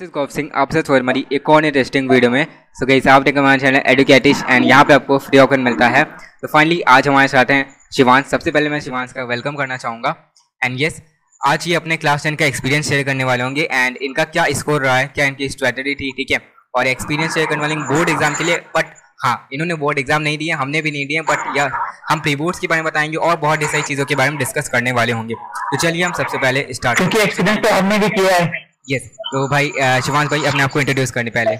This 0.00 0.08
is 0.08 0.12
Gaup 0.12 0.28
Singh 0.28 0.48
आपसे 0.56 0.80
for 0.82 1.00
हमारी 1.00 1.24
एक 1.32 1.48
और 1.50 1.64
इंटरेस्टिंग 1.64 2.10
वीडियो 2.10 2.30
में। 2.30 2.46
सो 2.74 2.86
गई 2.86 3.00
आप 3.10 3.22
देखकर 3.22 3.40
हमारे 3.40 3.60
चैनल 3.60 3.82
एडुकेटिश 3.86 4.42
एंड 4.48 4.64
यहाँ 4.64 4.84
पे 4.84 4.94
आपको 4.94 5.18
फ्री 5.18 5.38
ऑफ़र 5.38 5.58
मिलता 5.58 5.88
है। 5.88 6.04
तो 6.04 6.48
फाइनली 6.48 6.80
आज 6.88 7.08
हमारे 7.08 7.28
साथ 7.28 7.50
हैं 7.50 7.64
शिवांश। 7.96 8.24
सबसे 8.26 8.50
पहले 8.50 8.70
मैं 8.70 8.80
शिवांश 8.80 9.12
का 9.12 9.24
वेलकम 9.24 9.56
करना 9.56 9.76
चाहूँगा। 9.76 10.14
एंड 10.62 10.80
यस 10.80 11.00
आज 11.40 11.66
ये 11.68 11.74
अपने 11.74 11.96
क्लास 11.96 12.22
टेन 12.22 12.36
का 12.36 12.44
एक्सपीरियंस 12.44 12.88
शेयर 12.88 13.04
करने 13.04 13.24
वाले 13.24 13.42
होंगे। 13.42 13.68
एंड 13.72 13.96
इनका 13.98 14.24
क्या 14.26 14.46
स्कोर 14.52 14.80
रहा 14.82 14.96
है? 14.96 15.06
क्या 15.08 15.26
इनकी 15.26 15.48
स्ट्रेटेजी 15.48 15.94
थी? 15.94 16.12
ठीक 16.12 16.30
है। 16.30 16.40
और 16.74 16.86
एक्सपीरियंस 16.86 17.34
शेयर 17.34 17.46
करने 17.46 17.60
वाले 17.60 17.74
बोर्ड 17.92 18.08
एग्ज़ाम 18.08 18.34
के 18.34 18.44
लिए। 18.44 18.56
बट 18.76 18.94
हाँ 19.24 19.48
इन्होंने 19.52 19.74
बोर्ड 19.74 19.98
एग्ज़ाम 19.98 20.22
नहीं 20.22 20.38
दिए 20.38 20.52
हमने 20.54 20.82
भी 20.82 20.90
नहीं 20.90 21.06
दिए। 21.06 21.20
बट 21.30 21.56
या 21.56 21.70
हम 22.08 22.20
प्री 22.20 22.36
बोर्ड्स 22.36 22.60
के 22.60 22.66
बारे 22.66 22.82
में 22.82 22.90
बताएँगे 22.90 23.16
और 23.18 23.36
बहुत 23.38 23.62
सारी 23.64 23.82
चीज़ों 23.82 24.04
के 24.04 24.14
बारे 24.14 24.30
में 24.30 24.38
डिस्कस 24.38 24.68
करने 24.68 24.92
वाले 24.92 25.12
होंगे। 25.12 25.34
तो 25.34 25.76
चलिए 25.76 26.02
हम 26.02 26.12
सबसे 26.12 26.38
पहले 26.38 26.66
स्टार्ट 26.72 26.98
क्योंकि 26.98 27.18
एक्सीडेंट 27.18 27.64
तो 27.66 27.74
हमने 27.74 27.98
भी 27.98 28.08
किया 28.10 28.36
है। 28.36 28.68
यस 28.86 29.08
तो 29.24 29.48
भाई 29.48 29.68
शिवांश 30.02 30.28
भाई, 30.30 30.44
अपने 30.44 30.62
आप 30.62 30.70
को 30.72 30.80
इंट्रोड्यूस 30.80 31.10
करने 31.10 31.30
पहले। 31.30 31.56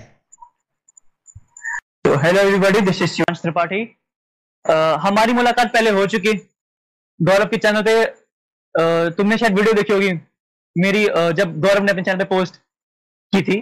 तो 2.04 2.16
hello 2.18 2.40
everybody 2.40 2.80
this 2.80 3.02
is 3.02 3.10
Shivansh 3.10 3.40
Tripathi. 3.40 3.82
हमारी 5.04 5.32
मुलाकात 5.32 5.72
पहले 5.72 5.90
हो 5.90 6.06
चुकी। 6.06 6.32
गौरव 7.20 7.46
के 7.48 7.56
चैनल 7.58 7.82
पे 7.82 7.94
तुमने 9.16 9.38
शायद 9.38 9.54
वीडियो 9.54 9.74
देखी 9.74 9.92
होगी। 9.92 10.12
मेरी 10.76 11.04
जब 11.36 11.60
गौरव 11.60 11.82
ने 11.84 11.92
अपने 11.92 12.02
चैनल 12.02 12.18
पे 12.18 12.24
पोस्ट 12.26 12.56
की 13.32 13.42
थी। 13.42 13.56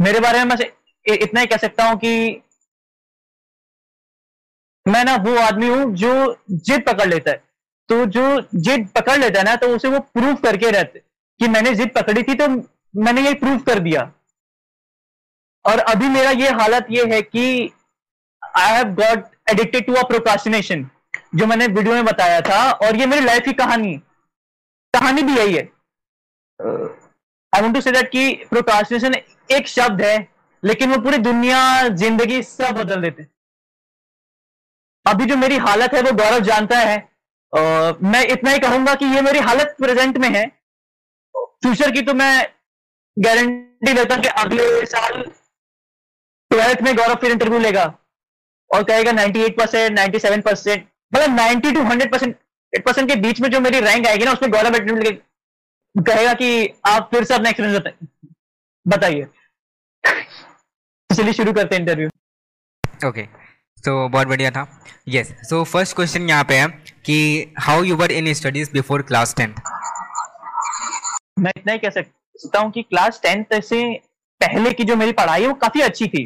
मेरे 0.00 0.20
बारे 0.20 0.38
में 0.38 0.44
मैं 0.46 1.14
इतना 1.14 1.40
ही 1.40 1.46
कह 1.46 1.56
सकता 1.58 1.88
हूँ 1.88 1.96
कि 1.98 2.42
मैं 4.86 5.04
ना 5.04 5.16
वो 5.22 5.36
आदमी 5.40 5.68
हूँ 5.68 5.94
जो 5.96 6.12
जिद 6.50 6.84
पकड़ 6.86 7.08
लेता 7.08 7.30
है। 7.30 7.44
तो 7.88 8.04
जो 8.14 8.22
जिद 8.54 8.88
पकड़ 8.94 9.18
लेता 9.18 9.38
है 9.38 9.44
ना 9.44 9.54
तो 9.56 9.74
उसे 9.76 9.88
वो 9.88 9.98
प्रूफ 10.00 10.42
करके 10.42 10.70
रहते 10.70 10.98
कि 11.40 11.48
मैंने 11.48 11.74
जिद 11.74 11.90
पकड़ी 11.94 12.22
थी 12.22 12.34
तो 12.34 12.48
मैंने 12.94 13.22
ये 13.22 13.32
प्रूव 13.34 13.58
कर 13.62 13.78
दिया। 13.78 14.02
और 15.64 15.78
अभी 15.92 16.08
मेरा 16.08 16.30
ये 16.30 16.50
हालत 16.60 16.86
ये 16.90 17.04
है 17.14 17.20
कि 17.22 17.46
I 18.42 18.72
have 18.74 18.94
got 18.94 19.24
addicted 19.50 19.86
to 19.86 19.94
a 19.94 20.02
procrastination 20.08 20.88
जो 21.34 21.46
मैंने 21.46 21.66
वीडियो 21.68 21.94
में 21.94 22.04
बताया 22.04 22.40
था 22.40 22.70
और 22.72 22.96
ये 22.96 23.06
मेरी 23.06 23.24
लाइफ 23.24 23.44
की 23.44 23.52
कहानी 23.54 23.96
कहानी 24.94 25.22
भी 25.22 25.36
यही 25.36 25.54
है 25.54 25.62
I 26.60 27.60
want 27.62 27.74
to 27.74 27.80
say 27.80 27.92
that 27.92 28.10
कि 28.10 28.28
प्रोकास्टिनेशन 28.50 29.14
एक 29.56 29.68
शब्द 29.68 30.02
है 30.02 30.16
लेकिन 30.62 30.92
वो 30.92 30.98
पूरी 31.02 31.18
दुनिया 31.18 31.58
ज़िंदगी 31.88 32.42
सब 32.42 32.76
बदल 32.76 33.02
देते 33.02 33.26
अभी 35.06 35.24
जो 35.26 35.36
मेरी 35.36 35.56
हालत 35.64 35.94
है 35.94 36.00
वो 36.02 36.12
गौरव 36.12 36.40
जानता 36.44 36.78
है 36.78 36.96
आ, 36.96 37.92
मैं 38.02 38.24
इतना 38.26 38.50
ही 38.50 38.58
कहूँगा 38.58 38.94
कि 38.94 39.06
ये 39.06 39.20
मेरी 39.22 39.38
हालत 39.40 39.74
प्रेजेंट 39.78 40.16
में 40.18 40.28
है। 40.28 40.44
फ्यूचर 41.62 41.90
की 41.90 42.02
तो 42.02 42.14
मैं 42.14 42.46
गारंटी 43.16 43.92
देता 43.92 44.14
हूँ 44.14 44.22
कि 44.22 44.28
अगले 44.40 44.64
साल 44.86 45.22
ट्वेल्थ 46.50 46.82
में 46.82 46.96
गौरव 46.96 47.14
फिर 47.20 47.32
इंटरव्यू 47.32 47.58
लेगा। 47.60 47.84
और 48.70 48.82
कहेगा 48.84 49.12
98 49.12 49.56
परसेंट 49.56 49.92
नाइन्टी 49.92 50.18
सेवन 50.18 50.40
परसेंट 50.40 50.86
मतलब 51.12 51.36
90 51.36 51.72
टू 51.74 51.80
100 51.82 52.10
परसेंट 52.12 52.36
एट 52.72 52.84
परसेंट 52.84 53.08
के 53.08 53.16
बीच 53.16 53.40
में 53.40 53.48
जो 53.50 53.60
मेरी 53.60 53.80
रैंक 53.80 54.06
आएगी 54.06 54.24
ना, 54.24 54.32
उसमें 54.32 54.50
गौरव 54.52 54.76
इंटरव्यू 54.76 55.12
कहेगा 55.94 56.32
कि 56.34 56.48
आप 56.86 57.08
फिर 57.10 57.24
से 57.24 57.34
अपना 57.34 57.50
एक्सपीरियंस 57.50 57.92
बताइए। 58.86 59.26
चलिए 61.10 61.32
शुरू 61.32 61.52
करते 61.52 61.74
हैं 61.74 61.80
इंटरव्यू 61.82 62.08
ओके 63.08 63.22
तो 63.84 64.08
बहुत 64.08 64.26
बढ़िया 64.28 64.50
था। 64.50 64.66
यस 65.08 65.32
सो 65.48 65.62
फ़र्स्ट 65.64 65.96
क्वेश्चन 65.96 66.28
यहाँ 66.28 66.44
पे 66.44 66.54
है 66.58 66.66
कि 67.06 67.16
how 67.60 67.82
you 67.84 67.96
were 67.96 68.12
in 68.12 68.32
studies 68.34 68.70
before 68.72 69.02
class 69.02 69.34
tenth 69.36 69.54
मैं 71.36 71.52
इतना 71.56 71.72
ही 71.72 71.78
कह 71.78 71.90
सकता 71.90 72.58
हूँ 72.58 72.70
कि 72.72 72.82
क्लास 72.82 73.20
टेंथ 73.22 73.60
से 73.62 73.82
पहले 74.40 74.72
की 74.72 74.84
जो 74.84 74.96
मेरी 74.96 75.12
पढ़ाई 75.12 75.42
है, 75.42 75.48
वो 75.48 75.54
काफ़ी 75.56 75.80
अच्छी 75.82 76.06
थी। 76.08 76.24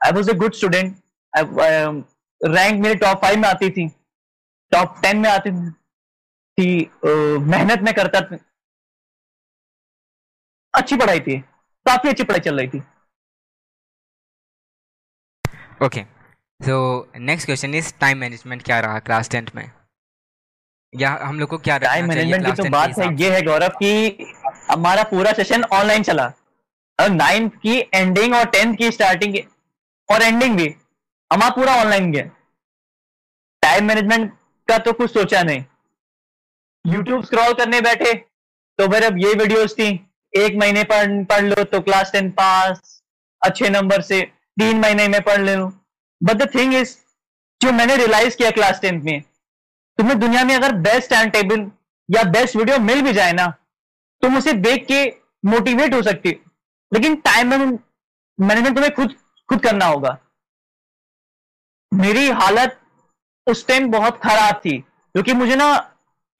I 0.00 0.12
was 0.12 0.30
a 0.30 0.34
good 0.34 0.54
student 0.54 0.96
rank 2.40 2.80
मेरे 2.82 2.94
टॉप 2.96 3.20
फाइव 3.22 3.38
में 3.38 3.48
आती 3.48 3.70
थी। 3.70 3.88
टॉप 4.72 4.94
टेन 5.02 5.16
में 5.18 5.28
आती 5.30 5.50
थी। 5.50 6.68
मेहनत 7.46 7.80
में 7.82 7.92
करता 7.94 8.20
था। 8.20 8.38
अच्छी 10.74 10.96
पढ़ाई 10.96 11.20
थी। 11.20 11.38
काफ़ी 11.86 12.08
अच्छी 12.08 12.24
पढ़ाई 12.24 12.40
चल 12.40 12.58
रही 12.58 12.68
थी। 12.68 12.82
Okay 15.84 16.02
so 16.60 16.78
next 17.18 17.46
question 17.46 17.74
is 17.74 17.92
time 18.00 18.18
management 18.18 18.62
क्या 18.62 18.80
रहा 18.80 18.98
क्लास 19.00 19.30
टेंथ 19.30 19.46
में? 19.54 19.70
या 20.92 21.10
हम 21.22 21.38
लोग 21.40 21.48
को 21.48 21.58
क्या 21.58 21.76
टाइम 21.78 22.08
मैनेजमेंट 22.08 22.46
की 22.46 22.52
तो 22.52 22.68
बात 22.70 22.98
है 22.98 23.06
ये 23.16 23.30
है 23.30 23.42
गौरव 23.42 23.78
कि 23.78 24.32
हमारा 24.70 25.02
पूरा 25.10 25.32
सेशन 25.32 25.64
ऑनलाइन 25.72 26.02
चला। 26.02 26.26
और 26.98 27.08
नाइन्थ 27.10 27.52
की 27.62 27.78
एंडिंग 27.94 28.34
और 28.34 28.44
टेंथ 28.46 28.74
की 28.76 28.90
स्टार्टिंग 28.90 29.36
और 30.08 30.22
एंडिंग 30.22 30.56
भी 30.56 30.74
हमारा 31.30 31.54
पूरा 31.54 31.74
ऑनलाइन 31.76 32.10
गया। 32.12 32.24
टाइम 33.62 33.84
मैनेजमेंट 33.84 34.32
का 34.68 34.78
तो 34.78 34.92
कुछ 34.92 35.12
सोचा 35.12 35.42
नहीं। 35.42 35.64
यूट्यूब 36.84 37.24
स्क्रॉल 37.24 37.52
करने 37.54 37.80
बैठे 37.80 38.12
तो 38.14 38.88
फिर 38.92 39.04
अब 39.04 39.18
ये 39.18 39.32
वीडियोस 39.34 39.74
थी। 39.74 39.88
एक 40.32 40.56
महीने 40.56 40.84
पढ़ 40.84 41.22
पढ़ 41.24 41.44
लो 41.44 41.64
तो 41.64 41.80
क्लास 41.80 42.12
टेन 42.12 42.30
पास 42.32 43.02
अच्छे 43.42 43.68
नंबर 43.70 44.00
से 44.02 44.20
तीन 44.56 44.80
महीने 44.80 45.08
में 45.08 45.20
पढ़ 45.22 45.40
ले 45.40 45.56
लू। 45.56 45.72
बट 46.20 46.36
द 46.36 46.54
थिंग 46.54 46.74
इज़ 46.74 46.96
जो 47.60 47.72
मैंने 47.72 47.96
रियलाइज़ 47.96 48.36
किया 48.36 48.50
क्लास 48.50 48.80
टेंथ 48.80 49.02
में 49.02 49.22
तुम्हें 50.00 50.18
दुनिया 50.18 50.42
में 50.44 50.54
अगर 50.54 50.72
बेस्ट 50.84 51.10
टाइम 51.10 51.30
टेबल 51.30 51.70
या 52.08 52.22
बेस्ट 52.32 52.56
वीडियो 52.56 52.78
मिल 52.80 53.00
भी 53.02 53.12
जाए 53.12 53.32
ना 53.32 53.46
तुम 54.22 54.36
उसे 54.36 54.52
देख 54.66 54.86
के 54.86 55.00
मोटिवेट 55.44 55.94
हो 55.94 56.02
सकती 56.02 56.30
लेकिन 56.92 57.16
टाइम 57.24 57.48
मैनेजमेंट 57.48 58.74
तुम्हें 58.74 58.94
खुद 58.94 59.14
खुद 59.48 59.60
करना 59.62 59.86
होगा। 59.86 60.16
मेरी 61.92 62.28
हालत 62.30 62.78
उस 63.46 63.66
टाइम 63.66 63.90
बहुत 63.90 64.20
खराब 64.22 64.60
थी 64.64 64.76
क्योंकि 64.78 65.32
मुझे 65.32 65.56
ना 65.56 65.66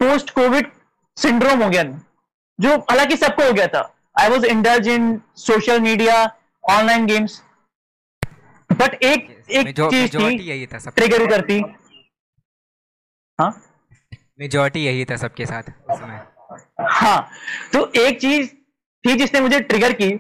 पोस्ट 0.01 0.31
कोविड 0.31 0.71
सिंड्रोम 1.17 1.63
हो 1.63 1.69
गया 1.71 1.83
जो 2.59 2.77
हालाँकि 2.91 3.17
सबको 3.17 3.47
हो 3.47 3.53
गया 3.53 3.67
था। 3.67 3.83
I 4.21 4.29
was 4.29 4.47
indulge 4.47 4.89
in 4.89 5.21
social 5.39 5.81
media 5.81 6.15
online 6.65 7.07
games 7.07 7.41
but 8.71 8.95
एक 9.03 9.29
एक 9.51 9.81
चीज़ 9.81 10.17
थी 10.17 10.67
ट्रिगर 10.67 11.27
करती। 11.31 11.61
हाँ? 13.41 13.63
मेजोरिटी 14.41 14.85
यही 14.87 15.05
था 15.05 15.17
सबके 15.17 15.47
साथ 15.47 15.63
उसमें 15.91 16.21
हाँ 16.91 17.31
तो 17.73 17.93
एक 18.01 18.21
चीज़ 18.21 18.49
थी 19.05 19.15
जिसने 19.15 19.41
मुझे 19.41 19.61
ट्रिगर 19.61 19.93
की 19.93 20.15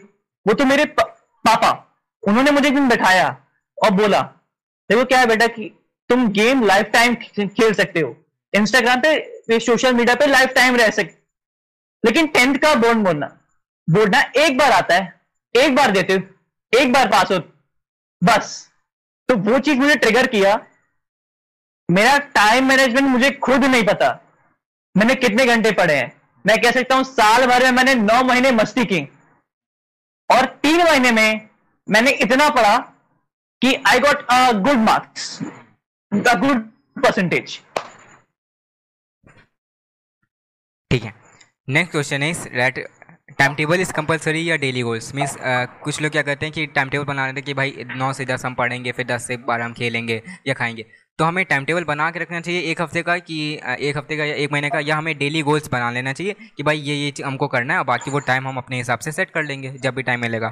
वो 0.47 0.55
तो 0.55 0.65
मेरे 0.65 0.85
पा, 0.85 1.03
पापा 1.45 1.99
उन्होंने 2.29 2.51
मुझे 2.51 2.69
एक 2.69 2.75
दिन 2.75 2.89
बैठाया 2.89 3.47
और 3.85 3.91
बोला 3.91 4.21
देखो 4.91 5.05
क्या 5.05 5.19
है 5.19 5.27
बेटा 5.27 5.47
कि 5.47 5.73
तुम 6.09 6.29
गेम 6.29 6.65
लाइफ 6.65 6.87
टाइम 6.87 7.15
खेल 7.15 7.75
सकते 7.75 8.01
हो। 8.01 8.17
इंस्टाग्राम 8.55 9.01
पे 9.01 9.61
सोशल 9.61 9.95
मीडिया 9.95 10.15
पे 10.15 10.27
लाइफ 10.27 10.51
टाइम 10.51 10.77
रह 10.77 10.91
सकते 10.91 11.19
लेकिन 12.05 12.27
टेंथ 12.27 12.57
का 12.57 12.75
बोर्ड 12.75 12.99
बोलना 12.99 13.27
बोर्ड 13.91 14.17
ना 14.17 14.21
एक 14.37 14.59
बार 14.59 14.73
आता 14.73 14.95
है 14.95 15.21
एक 15.57 15.77
बार 15.77 15.91
देते 15.91 16.13
हो 16.13 16.79
एक 16.79 16.93
बार 16.93 17.09
पास 17.09 17.33
हो 17.33 17.39
बस। 18.25 18.71
तो 19.29 19.37
वो 19.37 19.59
चीज़ 19.59 19.79
मुझे 19.79 19.95
ट्रिगर 19.95 20.27
किया 20.27 20.67
मेरा 21.91 22.17
टाइम 22.35 22.69
मैनेजमेंट 22.69 23.09
मुझे 23.09 23.31
खुद 23.43 23.65
नहीं 23.65 23.83
पता। 23.85 24.09
मैंने 24.95 25.15
कितने 25.17 25.47
घंटे 25.47 25.71
पढ़े 25.73 25.95
हैं? 25.95 26.13
मैं 26.45 26.57
कह 26.63 26.71
सकता 26.71 26.95
हूँ, 26.95 27.05
साल 27.05 27.47
भर 27.47 27.65
में 27.65 27.71
मैंने 27.73 27.95
नौ 27.97 28.23
महीने 28.25 28.51
मस्ती 28.53 28.85
की। 28.85 29.01
और 30.31 30.45
तीन 30.63 30.83
महीने 30.83 31.11
में 31.13 31.49
मैंने 31.89 32.11
इतना 32.23 32.49
पढ़ा 32.51 32.77
कि 33.63 33.75
I 33.89 33.99
got 34.01 34.27
a 34.31 34.53
good 34.61 34.79
marks 34.81 35.39
a 36.13 36.35
good 36.37 36.61
percentage 36.97 37.59
ठीक 40.91 41.03
है। 41.03 41.13
Next 41.69 41.93
question 41.93 42.23
is 42.23 42.47
rate 42.51 42.79
time 43.39 43.55
table 43.55 43.81
is 43.81 43.93
compulsory 43.93 44.49
या 44.51 44.57
डेली 44.59 44.83
गोल्स 44.83 45.15
मीन्स 45.15 45.37
कुछ 45.41 46.01
लोग 46.03 46.13
क्या 46.13 46.23
करते 46.23 46.47
हैं 46.47 46.53
कि 46.55 46.67
टाइम 46.69 46.89
टेबल 46.89 47.05
बना 47.05 47.25
रहे 47.25 47.35
थे 47.35 47.43
कि 47.43 47.55
भाई 47.55 47.85
नौ 47.89 48.13
से 48.13 48.25
दस 48.25 48.45
हम 48.45 48.55
पढ़ेंगे, 48.55 48.93
फिर 48.93 49.07
दस 49.07 49.27
से 49.27 49.37
बारह 49.39 49.65
हम 49.65 49.73
खेलेंगे 49.75 50.23
या 50.47 50.55
खाएँगे। 50.55 50.87
तो 51.21 51.25
हमें 51.25 51.45
टाइम 51.45 51.65
टेबल 51.65 51.85
बना 51.85 52.11
के 52.11 52.19
रखना 52.19 52.41
चाहिए 52.41 52.61
एक 52.71 52.81
हफ़्ते 52.81 53.03
का 53.03 53.17
कि 53.21 53.39
एक 53.81 53.97
हफ़्ते 53.97 54.17
का 54.17 54.25
या 54.25 54.35
एक 54.35 54.53
महीने 54.53 54.69
का, 54.71 54.79
या 54.81 54.97
हमें 54.97 55.19
डेली 55.19 55.43
गोल्स 55.43 55.69
बना 55.71 55.91
लेना 55.91 56.13
चाहिए 56.13 56.35
कि 56.57 56.63
भाई 56.63 56.79
ये 56.79 56.95
ये 56.95 57.13
हमको 57.25 57.49
करना 57.49 57.73
है 57.75 57.79
और 57.79 57.85
बाकी 57.87 58.11
वो 58.11 58.19
टाइम 58.27 58.47
हम 58.49 58.57
अपने 58.59 58.77
हिसाब 58.77 58.99
से 58.99 59.13
सेट 59.13 59.31
कर 59.31 59.43
लेंगे, 59.45 59.73
जब 59.73 59.95
भी 59.95 60.03
टाइम 60.03 60.21
मिलेगा। 60.21 60.49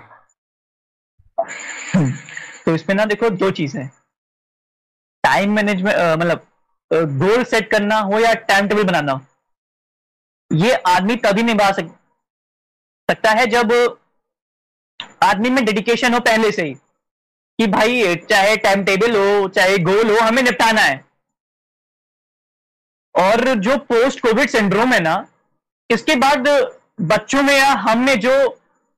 तो 2.64 2.74
इसमें 2.74 2.94
ना 2.96 3.04
देखो 3.04 3.30
दो 3.32 3.50
चीज़ 3.50 3.76
है। 3.78 3.86
टाइम 5.24 5.54
मैनेजमेंट 5.54 5.96
मतलब 6.20 6.46
गोल 7.18 7.44
सेट 7.44 7.70
करना 7.70 7.98
हो 8.00 8.18
या 8.20 8.32
टाइम 8.50 8.68
टेबल 8.68 8.84
बनाना 8.84 9.12
हो। 9.12 9.20
ये 10.50 10.74
आदमी 10.88 11.16
तभी 11.18 11.42
निभा 11.42 11.70
सक, 11.72 11.88
सकता 13.08 13.30
है 13.30 13.46
जब 13.46 13.72
आदमी 15.22 15.50
में 15.50 15.64
डेडिकेशन 15.64 16.14
हो 16.14 16.20
पहले 16.22 16.52
से 16.52 16.64
ही। 16.64 16.76
कि 17.58 17.66
भाई 17.66 18.14
चाहे 18.30 18.56
टाइम 18.58 18.84
टेबल 18.84 19.16
हो 19.16 19.48
चाहे 19.50 19.78
गोल 19.84 20.10
हो 20.10 20.18
हमें 20.18 20.42
निपटाना 20.42 20.80
है। 20.80 21.04
और 23.14 23.54
जो 23.56 23.76
पोस्ट 23.84 24.20
कोविड 24.20 24.50
सिंड्रोम 24.50 24.92
है 24.92 25.00
ना 25.00 25.14
इसके 25.90 26.14
बाद 26.16 26.48
बच्चों 27.02 27.42
में 27.42 27.54
या 27.54 27.70
हम 27.80 27.98
में 27.98 28.18
जो 28.20 28.34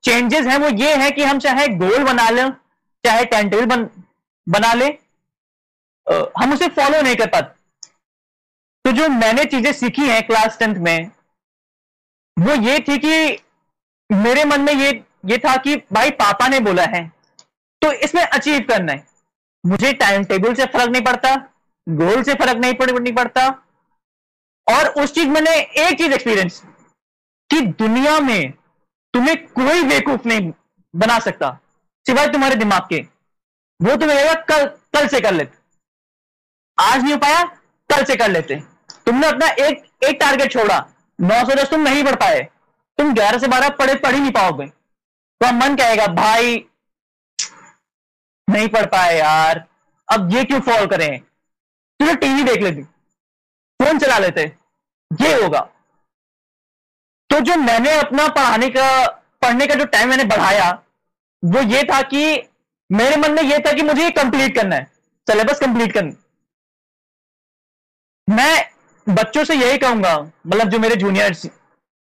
चेंजेस 0.05 0.47
हैं 0.47 0.59
वो 0.59 0.69
ये 0.79 0.95
है 0.97 1.11
कि 1.11 1.23
हम 1.25 1.39
चाहे 1.39 1.67
गोल 1.77 2.05
बना 2.05 2.29
लें 2.31 2.51
चाहे 3.05 3.25
टाइम 3.27 3.51
टेबल 3.51 3.67
बन, 3.67 3.89
बना 4.47 4.73
लें 4.75 4.91
हम 6.39 6.53
उसे 6.53 6.69
फॉलो 6.71 7.01
नहीं 7.03 7.17
कर 7.17 7.27
पाते। 7.27 7.59
तो 8.85 8.93
जो 8.93 9.09
मैंने 9.11 9.45
चीज़ें 9.45 9.73
सीखी 9.73 10.09
हैं 10.09 10.23
क्लास 10.27 10.59
टेंथ 10.59 10.77
में 10.79 11.11
वो 12.37 12.55
ये 12.63 12.79
थी 12.81 12.99
कि 12.99 13.39
मेरे 14.11 14.45
मन 14.45 14.61
में 14.61 14.73
ये 14.73 14.91
ये 15.27 15.39
था 15.39 15.57
कि 15.59 15.77
भाई 15.93 16.11
पापा 16.21 16.49
ने 16.49 16.61
बोला 16.61 16.85
है 16.95 17.03
तो 17.83 17.93
इसमें 17.95 18.23
अचीव 18.23 18.61
करना 18.69 18.93
है। 18.93 19.07
मुझे 19.65 19.93
टाइम 19.95 20.25
टेबल 20.25 20.55
से 20.55 20.67
फ़र्क 20.67 20.91
नहीं 20.91 21.03
पड़ता 21.03 21.35
गोल 21.87 22.23
से 22.23 22.35
फ़र्क 22.35 22.59
नहीं 22.59 22.75
पड़, 22.75 22.91
नहीं 22.91 23.13
पड़ता। 23.15 23.47
और 24.67 24.89
उस 25.03 25.15
चीज़ 25.15 25.29
मैंने 25.29 25.55
एक 25.81 25.99
चीज़ 25.99 26.13
एक्सपीरियंस 26.13 26.63
कि 27.51 27.61
दुनिया 27.61 28.19
में 28.21 28.53
तुम्हें 29.15 29.37
कोई 29.49 29.83
बेवकूफ़ 29.83 30.29
नहीं 30.29 30.53
बना 30.95 31.19
सकता, 31.19 31.51
सिवाय 32.07 32.29
तुम्हारे 32.29 32.57
दिमाग 32.57 32.87
के। 32.91 33.01
वो 33.81 33.97
तुम्हें 33.97 34.35
कल 34.45 34.67
कल 34.95 35.07
से 35.09 35.21
कर 35.21 35.33
लेते। 35.33 35.59
आज 36.79 37.03
नहीं 37.03 37.13
हो 37.13 37.19
पाया, 37.19 37.43
कल 37.91 38.05
से 38.05 38.17
कर 38.17 38.31
लेते। 38.31 38.61
तुमने 39.07 39.27
अपना 39.27 39.47
एक 39.61 39.85
एक 40.05 40.17
टारगेट 40.21 40.53
छोड़ा, 40.53 40.79
नौ 41.19 41.45
सौ 41.45 41.55
दस 41.55 41.71
तुम 41.71 41.81
नहीं 41.81 42.05
पढ़ 42.05 42.15
पाए। 42.17 42.41
तुम 42.99 43.13
ग्यारह 43.15 43.39
से 43.39 43.49
बारह 43.49 43.69
पढ़े, 43.71 43.95
पढ़ 43.97 44.15
ही 44.15 44.21
नहीं 44.21 44.33
पाओगे। 44.33 44.67
तो 44.67 45.53
मन 45.55 45.77
कहेगा, 45.77 46.07
भाई 46.07 46.59
नहीं 48.51 48.69
पढ़ 48.69 48.87
पाए 48.87 49.19
यार। 49.19 49.65
अब 50.09 50.33
ये 50.33 50.45
क्यों 50.45 50.61
फॉल 50.61 50.87
करें? 50.87 51.21
तुझे 52.01 52.15
टीवी 52.15 52.43
देख 52.43 52.63
लेती। 52.63 52.83
फ़ोन 53.81 53.99
चला 53.99 54.19
लेते। 54.19 54.43
ये 55.13 55.43
होगा। 55.43 55.61
तो 57.31 57.41
जो 57.41 57.57
मैंने 57.57 57.99
अपना 57.99 58.29
पढ़ाने 58.29 58.69
का, 58.69 59.07
पढ़ने 59.43 59.67
का 59.67 59.75
जो 59.75 59.85
टाइम 59.85 60.09
मैंने 60.09 60.25
बढ़ाया, 60.25 60.71
वो 61.43 61.63
ये 61.63 61.83
था 61.83 62.03
कि 62.03 62.43
मेरे 62.93 63.17
मन 63.17 63.33
में 63.33 63.43
ये 63.43 63.59
था 63.59 63.73
कि 63.73 63.83
मुझे 63.83 64.03
ये 64.03 64.11
कंप्लीट 64.11 64.55
करना 64.55 64.77
है। 64.77 64.85
सिलेबस 65.27 65.61
कंप्लीट 65.61 65.93
करना। 65.93 66.13
मैं 68.29 68.71
बच्चों 69.07 69.45
से 69.45 69.55
यही 69.55 69.79
कहूँगा 69.79 70.19
मतलब 70.19 70.69
जो 70.69 70.79
मेरे 70.79 70.97
जूनियर्स 70.97 71.47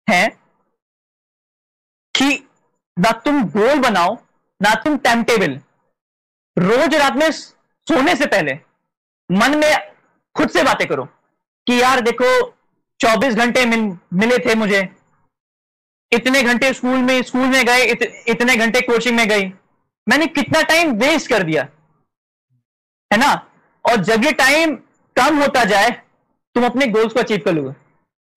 हैं, 0.08 0.30
कि 2.16 2.48
ना 2.98 3.12
तुम 3.12 3.44
गोल 3.50 3.80
बनाओ, 3.80 4.16
ना 4.62 4.74
तुम 4.76 4.98
टाइम 4.98 5.24
टेबल 5.24 5.60
रोज 6.58 6.96
रात 6.96 7.16
में 7.16 7.30
सोने 7.32 8.16
से 8.16 8.26
पहले 8.26 8.54
मन 9.30 9.58
में 9.58 9.72
खुद 10.36 10.50
से 10.50 10.64
बातें 10.64 10.88
करो 10.88 11.06
कि 11.68 11.82
यार 11.82 12.02
देखो 12.02 12.28
24 13.00 13.36
घंटे 13.36 13.66
मिल, 13.66 13.82
मिले 14.14 14.38
थे 14.38 14.56
मुझे। 14.56 14.82
इतने 16.12 16.42
घंटे 16.44 16.74
स्कूल 16.74 16.98
में 16.98 17.22
स्कूल 17.24 17.48
में 17.48 17.66
गए 17.66 17.84
इत, 17.84 18.02
इतने 18.28 18.56
घंटे 18.56 18.82
कोचिंग 18.82 19.18
में 19.18 19.28
गई। 19.30 19.48
मैंने 20.08 20.26
कितना 20.28 20.62
टाइम 20.64 20.92
वेस्ट 20.96 21.30
कर 21.30 21.44
दिया 21.44 21.68
है 23.12 23.18
ना? 23.20 23.34
और 23.86 23.96
जब 24.04 24.24
ये 24.26 24.32
टाइम 24.34 24.76
कम 25.16 25.42
होता 25.42 25.64
जाए 25.66 25.90
तुम 26.56 26.66
अपने 26.66 26.88
गोल्स 26.88 27.14
को 27.14 27.20
अचीव 27.20 27.42
कर 27.46 27.54
लोगे 27.54 27.74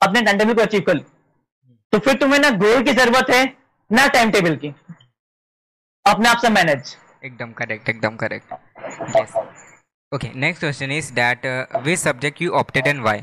अपने 0.01 0.23
टाइम 0.23 0.39
टेबल 0.39 0.55
को 0.55 0.63
अचीव 0.63 0.81
कर 0.81 0.95
लो। 0.95 1.05
तो 1.93 1.99
फिर 1.99 2.15
तुम्हें 2.15 2.41
ना 2.41 2.51
गोल 2.59 2.83
की 2.85 2.93
ज़रूरत 2.93 3.31
है 3.31 3.45
ना 3.91 4.07
टाइम 4.09 4.31
टेबल 4.31 4.57
की। 4.57 4.69
अपने 6.05 6.29
आप 6.29 6.39
से 6.39 6.49
मैनेज 6.51 6.97
एकदम 7.25 7.53
करेक्ट 7.53 7.89
एकदम 7.89 8.17
correct 8.17 8.53
okay 10.13 10.31
next 10.37 10.61
question 10.61 10.91
is 10.93 11.13
that 11.13 11.47
which 11.85 11.99
subject 11.99 12.43
you 12.43 12.51
opted 12.55 12.87
and 12.87 13.03
why 13.03 13.21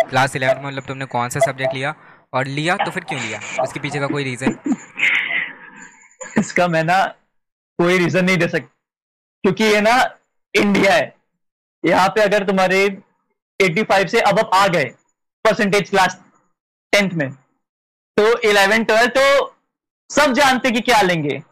class 0.00 0.36
eleven 0.36 0.56
में 0.56 0.66
मतलब 0.66 0.86
तुमने 0.88 1.04
कौन 1.12 1.28
सा 1.28 1.40
सब्जेक्ट 1.40 1.74
लिया 1.74 1.94
और 2.34 2.46
लिया 2.46 2.76
तो 2.76 2.90
फिर 2.90 3.04
क्यों 3.04 3.20
लिया? 3.20 3.40
उसके 3.62 3.80
पीछे 3.80 4.00
का 4.00 4.06
कोई 4.06 4.24
रीजन 4.24 4.56
इसका 6.38 6.66
मैं 6.68 6.82
ना 6.84 7.04
कोई 7.78 7.98
रीजन 7.98 8.24
नहीं 8.24 8.36
दे 8.36 8.48
सकता 8.48 8.66
क्योंकि 9.44 9.64
ये 9.64 9.80
ना 9.80 9.94
इंडिया 10.54 10.92
है। 10.94 11.14
यहाँ 11.84 12.08
पे 12.08 12.20
अगर 12.20 12.46
तुम्हारे 12.46 12.86
85 13.60 14.08
से 14.08 14.20
अब 14.22 14.38
आ 14.54 14.66
गए 14.68 14.84
परसेंटेज 15.44 15.90
क्लास 15.90 16.20
टेंथ 16.92 17.10
में 17.12 17.30
तो 18.16 18.38
इलेवन 18.40 18.84
ट्वेल्थ 18.84 19.10
तो 19.16 19.24
सब 20.10 20.32
जानते 20.32 20.70
कि 20.70 20.80
क्या 20.80 21.00
लेंगे। 21.02 21.42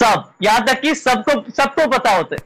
सब 0.00 0.32
यहाँ 0.42 0.64
तक 0.66 0.80
कि 0.80 0.94
सबको 0.94 1.40
सबको 1.52 1.86
पता 1.90 2.10
होता। 2.16 2.36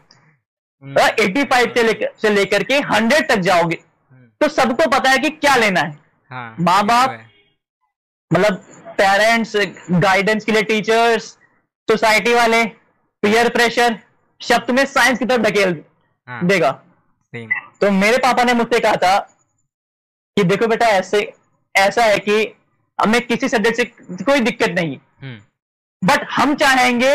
है 0.83 1.09
एटी 1.09 1.41
हम्म। 1.41 1.45
फाइव 1.51 1.73
से 1.75 1.83
लेकर 1.83 2.13
से 2.23 2.31
लेकर 2.31 2.63
के 2.63 2.79
हंड्रेड 2.93 3.29
तक 3.29 3.39
जाओगे। 3.49 3.79
हम्म। 4.13 4.29
तो 4.41 4.49
सबको 4.49 4.89
पता 4.91 5.11
है 5.11 5.19
कि 5.19 5.31
क्या 5.31 5.57
लेना 5.57 5.81
है। 5.81 5.99
हाँ, 6.31 6.57
माँ 6.61 6.85
बाप 6.87 7.19
मतलब 8.31 8.55
पेरेंट्स 8.99 9.53
गाइडेंस 9.91 10.45
के 10.45 10.53
लिए 10.53 10.63
टीचर्स 10.63 11.25
सोसाइटी 11.89 12.35
वाले 12.35 12.65
पीयर 13.23 13.49
प्रेशर 13.49 13.99
शब्द 14.41 14.71
में 14.71 14.85
साइंस 14.87 15.19
की 15.19 15.25
तरफ़ 15.25 15.43
ढकेल 15.43 15.83
हाँ, 16.29 16.47
देगा। 16.47 16.71
तो 17.81 17.91
मेरे 17.91 18.19
पापा 18.19 18.45
ने 18.45 18.55
मुझसे 18.55 18.81
कहा 18.81 18.97
था 18.97 19.19
कि 20.37 20.45
देखो 20.45 20.67
बेटा 20.67 20.87
ऐसे 20.89 21.21
ऐसा 21.75 22.05
है 22.05 22.19
कि 22.19 22.43
हमें 22.99 23.21
किसी 23.27 23.49
सब्जेक्ट 23.49 23.79
से 23.79 24.25
कोई 24.25 24.41
दिक्कत 24.41 24.71
नहीं 24.71 24.97
बट 24.97 26.11
हम्म। 26.11 26.27
हम 26.33 26.55
चाहेंगे 26.55 27.15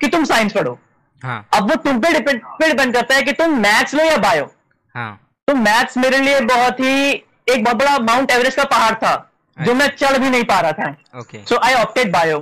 कि 0.00 0.08
तुम 0.08 0.24
साइंस 0.24 0.52
पढ़ो। 0.52 0.78
हाँ. 1.22 1.46
अब 1.54 1.70
वो 1.70 1.74
तुम 1.82 2.00
पे 2.00 2.12
डिपेंड 2.12 2.40
पे 2.58 2.68
डिपेंड 2.68 2.94
करता 2.94 3.14
है 3.14 3.22
कि 3.22 3.32
तुम 3.32 3.58
मैथ्स 3.58 3.94
लो 3.94 4.04
या 4.04 4.16
बायो 4.18 4.50
हाँ. 4.94 5.20
तो 5.48 5.54
मैथ्स 5.54 5.96
मेरे 5.98 6.18
लिए 6.18 6.40
बहुत 6.42 6.80
ही 6.80 7.12
एक 7.12 7.64
बहुत 7.64 7.76
बड़ा 7.76 7.98
माउंट 8.00 8.30
एवरेस्ट 8.30 8.56
का 8.56 8.64
पहाड़ 8.64 8.94
था 8.94 9.14
जो 9.56 9.74
मैं 9.74 9.88
चढ़ 9.88 10.18
भी 10.18 10.30
नहीं 10.30 10.44
पा 10.44 10.60
रहा 10.60 10.72
था। 10.72 11.42
So 11.44 11.56
I 11.58 11.74
opted 11.74 12.12
bio 12.12 12.38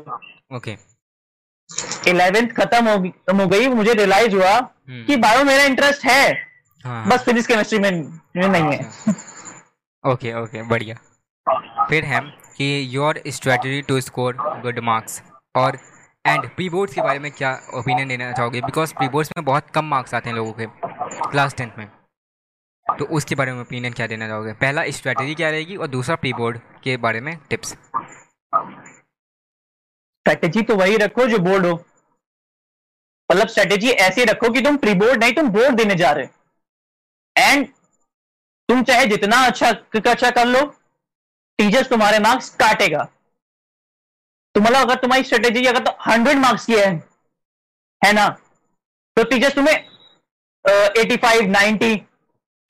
okay 0.57 0.77
eleventh 2.07 2.49
खत्म 2.51 2.89
हो, 2.89 2.97
हो 3.35 3.47
गई 3.49 3.69
मुझे 3.69 3.93
रियलाइज़ 3.93 4.35
हुआ 4.37 4.53
hmm. 4.53 5.07
कि 5.07 5.17
बायो 5.17 5.45
मेरा 5.45 5.63
इंटरेस्ट 5.65 6.05
है। 6.05 6.33
हाँ, 6.85 7.07
बस 7.09 7.25
फिजिक्स 7.25 7.47
केमिस्ट्री 7.47 7.79
में, 7.79 7.91
में 8.37 8.49
नहीं 8.49 8.73
है। 8.73 9.13
ओके 10.05 10.33
ओके 10.35 10.63
बढ़िया। 10.69 10.97
फिर 11.89 12.05
है 12.05 12.21
कि 12.57 12.89
your 12.91 13.23
strategy 13.29 13.81
to 13.83 14.01
score 14.01 14.37
good 14.63 14.79
marks 14.85 15.23
और 15.55 15.79
एंड 16.25 16.49
प्री 16.57 16.69
बोर्ड्स 16.71 16.95
के 16.95 17.01
बारे 17.03 17.19
में 17.19 17.31
क्या 17.33 17.51
ओपिनियन 17.75 18.09
देना 18.09 18.33
चाहोगे? 18.33 18.61
बिकॉज़ 18.63 18.93
प्री 18.95 19.09
बोर्ड्स 19.09 19.31
में 19.37 19.45
बहुत 19.45 19.71
कम 19.71 19.85
मार्क्स 19.85 20.15
आते 20.15 20.29
हैं 20.31 20.37
लोगों 20.37 20.53
के 20.53 20.67
क्लास 21.31 21.55
टेंथ 21.55 21.79
में। 21.79 21.87
तो 22.87 23.05
उसके 23.17 23.35
बारे 23.35 23.53
में 23.53 23.61
ओपिनियन 23.61 23.93
क्या 23.93 24.07
देना 24.07 24.29
चाहोगे? 24.29 24.53
पहला 24.55 24.85
स्ट्रैटेजी 24.91 25.35
क्या 25.35 25.51
रहेगी? 25.51 25.77
और 25.77 25.87
दूसरा 25.89 26.17
प्री 26.17 26.33
बोर्ड 26.33 26.59
के 26.85 26.97
बारे 26.97 27.21
में 27.21 27.37
टिप्स 27.51 27.73
स्ट्रैटेजी 30.27 30.63
तो 30.63 30.77
वही 30.77 30.97
रखो 30.97 31.27
जो 31.29 31.39
बोर्ड 31.41 31.67
हो। 31.67 31.73
मतलब 33.31 33.49
स्ट्रैटेजी 33.49 33.91
ऐसे 33.91 34.25
रखो 34.25 34.51
कि 34.53 34.61
तुम 34.63 34.77
प्री 34.77 34.95
बोर्ड 34.95 35.25
नहीं, 35.25 35.33
तुम 35.35 35.49
बोर्ड 35.49 35.77
देने 35.77 35.95
जा 35.95 36.11
रहे 36.13 36.27
एंड 37.37 37.67
तुम 38.69 38.83
चाहे 38.83 39.07
जितना 39.07 39.37
अच्छा 39.47 39.71
अच्छा 40.03 40.31
कर 40.31 40.47
लो 40.47 40.65
टीचर्स 41.59 41.89
तुम्हारे 41.89 42.19
मार्क्स 42.19 42.51
काटेगा। 42.57 43.07
तो 44.55 44.61
मतलब 44.61 44.81
अगर 44.81 44.95
तुम्हारी 44.95 45.25
स्ट्रेटेजी 45.25 45.65
अगर 45.67 45.85
तो 45.85 45.91
हंड्रेड 46.07 46.39
मार्क्स 46.39 46.65
की 46.67 46.75
है 46.75 46.91
है 48.03 48.13
ना? 48.13 48.29
तो 49.17 49.25
टीचर्स 49.25 49.55
तुम्हें 49.55 49.75
एटी 51.01 51.17
फाइव 51.17 51.51
नाइनटी 51.51 51.97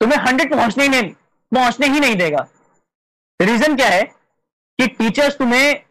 तुम्हें 0.01 0.19
हंड्रेड 0.19 0.53
पहुँचने 0.53 0.83
ही 0.83 0.89
नहीं 0.89 1.13
पहुँचने 1.51 1.87
ही 1.87 1.99
नहीं 1.99 2.15
देगा। 2.15 2.47
रीजन 3.39 3.75
क्या 3.75 3.89
है? 3.89 4.03
कि 4.03 4.87
टीचर्स 4.89 5.37
तुम्हें 5.37 5.83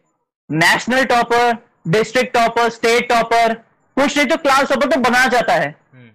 national 0.49 1.03
topper 1.05 1.53
district 1.87 2.33
topper 2.33 2.69
state 2.69 3.07
topper 3.09 3.53
कुछ 3.53 4.17
नहीं 4.17 4.27
तो 4.27 4.37
क्लास 4.37 4.69
टॉपर 4.69 4.91
तो 4.91 4.99
बनाना 4.99 5.27
चाहता 5.27 5.53
है। 5.53 5.69
हम्म। 5.93 6.09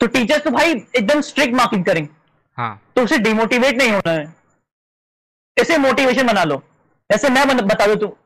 तो 0.00 0.06
टीचर्स 0.06 0.44
तो 0.44 0.50
भाई 0.50 0.72
एकदम 0.72 1.20
स्ट्रिक्ट 1.20 1.54
मार्किंग 1.54 1.84
करेंगे। 1.84 2.10
हाँ। 2.58 2.80
तो 2.96 3.02
उसे 3.04 3.18
डिमोटिवेट 3.18 3.76
नहीं 3.76 3.90
होना 3.92 4.12
है। 4.12 4.34
इसे 5.56 5.78
मोटिवेशन 5.78 6.26
बना 6.26 6.44
लो। 6.44 6.62
ऐसे 7.10 7.28
मैं 7.28 7.66
बता 7.66 7.86
दू 7.86 7.94
तू 7.96 8.16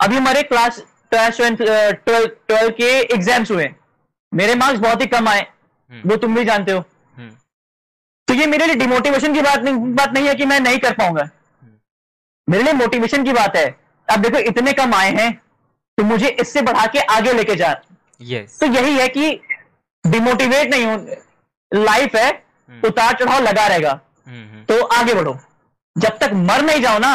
अभी 0.00 0.16
हमारे 0.16 0.42
क्लास 0.42 0.82
ट्वेल्व 1.14 2.70
के 2.72 2.90
एग्ज़ाम्स 3.14 3.50
हुए 3.50 3.68
मेरे 4.32 4.54
मार्क्स 4.54 4.80
बहुत 4.80 5.00
ही 5.02 5.06
कम 5.06 5.28
आए 5.28 5.40
हम्म। 5.40 6.10
वो 6.10 6.16
तुम 6.16 6.34
भी 6.34 6.44
जानते 6.44 6.72
हो। 6.72 6.78
हम्म। 7.16 7.30
तो 8.28 8.34
ये 8.34 8.46
मेरे 8.46 8.66
लिए 8.66 8.74
डिमोटिवेशन 8.76 9.34
की 9.34 9.40
बात 9.42 9.62
नहीं 9.62 9.94
बात 9.94 10.12
नहीं 10.12 10.28
है 10.28 10.34
कि 10.34 10.44
मैं 10.44 10.58
नहीं 10.60 10.78
कर 10.78 10.92
पाऊँगा। 10.94 11.22
हम्म। 11.22 11.72
मेरे 12.48 12.62
लिए 12.64 12.72
मोटिवेशन 12.72 13.24
की 13.24 13.32
बात 13.32 13.56
है। 13.56 13.64
अब 14.08 14.20
देखो 14.22 14.38
इतने 14.50 14.72
कम 14.72 14.94
आए 14.94 15.10
हैं 15.14 15.32
तो 15.98 16.04
मुझे 16.04 16.28
इससे 16.40 16.62
बढ़ा 16.62 16.86
के 16.86 17.00
आगे 17.14 17.32
लेके 17.32 17.56
जा। 17.56 17.74
Yes. 18.20 18.58
तो 18.60 18.66
यही 18.68 18.96
है 18.98 19.08
कि 19.08 19.30
डिमोटिवेट 20.04 20.70
नहीं 20.70 20.84
हो 20.86 21.82
लाइफ 21.84 22.14
है 22.16 22.30
उतार 22.82 23.12
चढ़ाव 23.14 23.42
लगा 23.42 23.66
रहेगा। 23.66 23.92
तो 24.68 24.82
आगे 24.96 25.14
बढ़ो। 25.14 25.38
जब 25.96 26.18
तक 26.18 26.30
मर 26.34 26.62
नहीं 26.62 26.80
जाओ 26.82 26.98
ना 26.98 27.12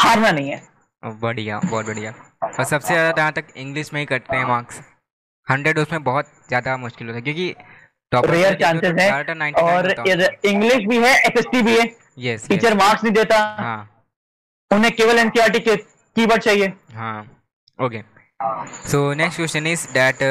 हारना 0.00 0.30
नहीं 0.30 0.50
है। 0.50 0.62
बढ़िया 1.02 1.58
बहुत 1.60 1.86
बढ़िया। 1.86 2.12
और 2.44 2.64
सबसे 2.64 2.94
ज़्यादा 2.94 3.12
जहाँ 3.16 3.32
तक 3.32 3.46
इंग्लिश 3.56 3.92
में 3.94 4.00
ही 4.00 4.06
कटते 4.06 4.36
हैं 4.36 4.44
मार्क्स 4.46 4.80
हंड्रेड 5.48 5.78
उसमें 5.78 6.02
बहुत 6.04 6.26
ज़्यादा 6.48 6.76
मुश्किल 6.78 7.06
होता 7.06 7.16
है 7.16 7.22
क्योंकि 7.22 7.54
रेयर 8.26 8.54
चांसेस 8.60 8.94
है 8.94 9.52
और 9.54 9.90
इंग्लिश 10.46 10.86
भी 10.86 10.98
है 10.98 11.14
एस 11.20 11.46
भी 11.54 11.76
है। 11.76 11.84
यस 12.18 12.48
टीचर 12.48 12.74
मार्क्स 12.76 13.04
नहीं 13.04 13.12
देता। 13.14 13.36
हाँ। 13.58 14.06
उन्हें 14.70 14.92
केवल 14.96 15.18
एनसीआरटी 15.18 15.60
के 15.60 15.76
कीवर्ड 15.76 16.42
चाहिए। 16.42 16.72
हाँ। 16.94 17.20
Okay 17.78 18.02
so 18.40 18.98
next 19.14 19.36
question 19.36 19.66
is 19.66 19.86
that 19.92 20.22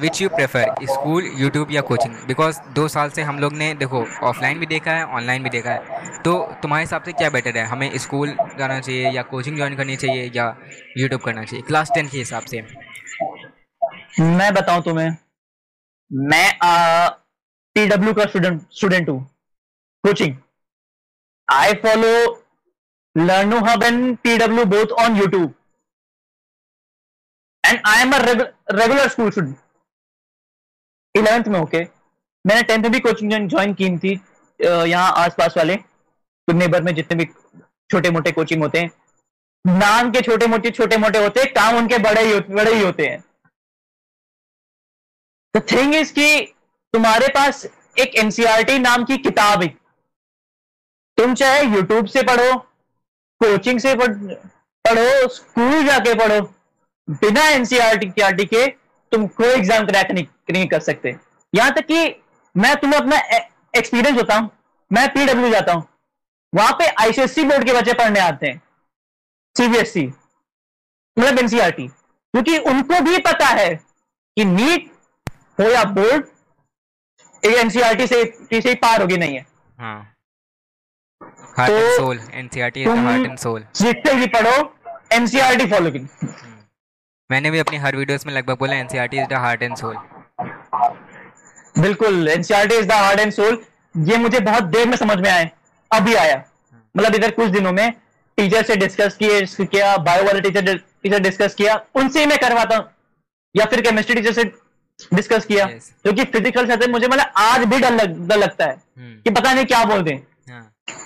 which 0.00 0.20
you 0.22 0.28
prefer 0.28 0.74
school 0.84 1.24
YouTube 1.36 1.70
या 1.72 1.80
कोचिंग 1.82 2.14
बिकॉज़ 2.26 2.60
दो 2.74 2.86
साल 2.88 3.10
से 3.10 3.22
हम 3.22 3.38
लोग 3.40 3.52
ने, 3.52 3.72
देखो 3.74 4.04
ऑफलाइन 4.28 4.58
भी 4.60 4.66
देखा 4.66 4.90
है 4.90 5.04
ऑनलाइन 5.16 5.42
भी 5.42 5.50
देखा 5.50 5.70
है। 5.70 6.20
तो 6.22 6.34
तुम्हारे 6.62 6.84
हिसाब 6.84 7.02
से 7.02 7.12
क्या 7.12 7.30
बेटर 7.30 7.56
है? 7.58 7.64
हमें 7.66 7.96
स्कूल 7.98 8.36
जाना 8.58 8.78
चाहिए 8.80 9.10
या 9.12 9.22
कोचिंग 9.24 9.56
ज्वाइन 9.56 9.76
करनी 9.76 9.96
चाहिए 9.96 10.30
या 10.34 10.46
यूट्यूब 10.98 11.20
करना 11.22 11.44
चाहिए? 11.44 11.62
क्लास 11.66 11.90
टेन 11.94 12.08
के 12.08 12.18
हिसाब 12.18 12.42
से। 12.44 12.62
मैं 14.20 14.52
बताऊँ 14.54 14.82
तुम्हें, 14.82 15.16
मैं 16.10 16.58
टी 17.76 17.86
डब्ल्यू 17.86 18.14
का 18.14 18.26
स्टूडेंट 18.26 18.62
स्टूडेंट 18.72 19.08
हूँ 19.08 19.20
coaching 20.04 20.34
I 21.48 21.74
follow 21.82 22.14
Learno 23.16 23.60
Hub 23.66 23.82
and 23.82 24.16
T 24.18 24.38
W 24.38 24.64
both 24.66 24.98
on 25.04 25.16
YouTube 25.16 25.54
and 27.66 27.80
I 27.86 28.02
am 28.02 28.14
regular 28.14 29.08
school 29.08 29.30
student 29.30 29.56
eleventh 31.14 31.44
में 31.48 31.58
ओके 31.60 31.82
मैंने 32.44 32.62
टेंथ 32.62 32.82
में 32.82 32.92
भी 32.92 33.00
कोचिंग 33.00 33.48
ज्वाइन 33.48 33.74
की 33.74 33.96
थी 33.98 34.12
यहाँ 34.60 35.12
आसपास 35.24 35.56
वाले 35.56 35.78
नेबर 36.48 36.82
में 36.82 36.94
जितने 36.94 37.16
भी 37.16 37.24
छोटे 37.90 38.10
मोटे 38.10 38.32
कोचिंग 38.32 38.62
होते 38.62 38.78
हैं। 38.78 38.90
नाम 39.64 40.10
के 40.12 40.20
छोटे 40.22 40.46
मोटे 40.46 40.70
छोटे 40.70 40.96
मोटे 40.96 41.18
होते 41.18 41.40
हैं, 41.40 41.52
काम 41.52 41.76
उनके 41.76 41.98
बड़े 41.98 42.22
ही 42.22 42.40
बड़े 42.50 42.74
ही 42.74 42.82
होते 42.82 43.06
हैं। 43.06 43.22
द 45.54 45.62
थिंग 45.72 45.94
इज़ 45.94 46.12
कि 46.14 46.54
तुम्हारे 46.94 47.28
पास 47.34 47.64
एक 47.98 48.14
एनसीआरटी 48.18 48.78
नाम 48.78 49.04
की 49.04 49.16
किताब 49.18 49.62
है। 49.62 49.68
तुम 51.18 51.34
चाहे 51.34 51.62
यूट्यूब 51.64 52.06
से 52.06 52.22
पढ़ो 52.22 52.56
कोचिंग 53.40 53.80
से 53.80 53.94
पढ़ो 53.96 55.28
स्कूल 55.34 55.84
जाके 55.86 56.14
पढ़ो 56.14 56.40
बिना 57.08 57.48
एनसीआरटी 57.48 58.44
के 58.46 58.66
तुम 59.12 59.26
कोई 59.30 59.48
एग्ज़ाम 59.48 59.86
क्रैक 59.86 60.10
नहीं, 60.10 60.26
नहीं 60.50 60.66
कर 60.68 60.80
सकते। 60.80 61.16
यहाँ 61.52 61.72
तक 61.74 61.86
कि 61.86 62.14
मैं 62.54 62.74
तुम्हें 62.76 63.00
अपना 63.00 63.16
एक्सपीरियंस 63.76 64.16
होता 64.16 64.36
हूँ 64.36 64.50
मैं 64.90 65.08
पीडब्ल्यू 65.14 65.50
जाता 65.50 65.72
हूँ। 65.72 65.86
वहाँ 66.52 66.72
पे 66.78 66.86
आईसीएससी 67.02 67.44
बोर्ड 67.44 67.64
के 67.66 67.72
बच्चे 67.72 67.92
पढ़ने 67.94 68.20
आते 68.20 68.46
हैं 68.46 68.60
सीबीएसई 69.56 70.06
मतलब 71.16 71.38
एनसीआरटी 71.38 71.86
क्योंकि 71.88 72.58
उनको 72.70 73.00
भी 73.04 73.18
पता 73.22 73.46
है 73.48 73.74
कि 73.74 74.44
नीट 74.46 74.90
हो 75.60 75.68
या 75.70 75.84
बोर्ड 75.92 76.24
एनसीआरटी 77.42 78.06
से 78.06 78.60
से 78.60 78.74
पार 78.76 79.00
होगी 79.00 79.16
नहीं 79.16 79.36
है। 79.36 79.46
हाँ। 79.78 79.98
Heart 81.58 81.72
and 81.72 81.90
soul 81.96 82.20
NCERT 82.34 82.84
heart 82.84 83.26
and 83.26 83.38
soul 83.38 83.64
जितने 83.76 84.14
भी 84.14 84.26
पढ़ो 84.34 84.56
एनसीईआरटी 85.12 85.66
फॉलो 85.70 85.90
की 85.90 85.98
मैंने 87.30 87.50
भी 87.50 87.58
अपनी 87.58 87.76
हर 87.76 87.96
वीडियोस 87.96 88.26
में 88.26 88.32
लगभग 88.34 88.58
बोला 88.58 88.74
NCERT 88.74 89.18
is 89.18 89.26
the 89.28 89.32
heart 89.34 89.62
and 89.62 89.76
soul 89.76 89.96
बिल्कुल 91.78 92.28
NCERT 92.28 92.74
is 92.74 92.86
the 92.86 92.92
heart 92.92 93.20
and 93.20 93.32
soul 93.32 93.58
ये 93.94 94.16
मुझे 94.16 94.40
बहुत 94.40 94.64
देर 94.74 94.86
में 94.88 94.96
समझ 94.96 95.18
में 95.18 95.30
आया 95.30 95.48
अभी 95.90 96.14
आया। 96.14 96.36
मतलब 96.94 97.14
इधर 97.14 97.30
कुछ 97.30 97.50
दिनों 97.50 97.72
में 97.72 97.90
टीचर 98.38 98.62
से 98.62 98.76
डिस्कस 98.76 99.16
किए 99.16 99.40
किया 99.56 99.96
बायो 100.06 100.24
वाले 100.24 100.40
टीचर 100.40 100.76
टीचर 100.76 101.18
डिस्कस 101.20 101.54
किया 101.54 101.74
उनसे 101.94 102.20
ही 102.20 102.26
मैं 102.26 102.38
करवाता 102.38 102.76
हूँ। 102.76 102.88
या 103.54 103.64
फिर 103.64 103.80
केमिस्ट्री 103.80 104.14
टीचर 104.14 104.32
से 104.32 104.44
डिस्कस 105.14 105.44
किया। 105.44 105.66
क्योंकि 105.66 106.24
फ़िज़िकल 106.24 106.66
से 106.70 106.86
मुझे 106.86 107.06
मतलब 107.06 107.32
आज 107.36 107.64
भी 107.64 107.78
डर 107.78 107.92
लग, 107.92 108.32
लगता 108.32 108.64
है 108.64 108.74
hmm. 108.74 109.24
कि 109.24 109.30
पता 109.30 109.52
नहीं 109.52 109.64
क्या 109.66 109.84
बोल 109.84 110.02
दें। 110.02 110.18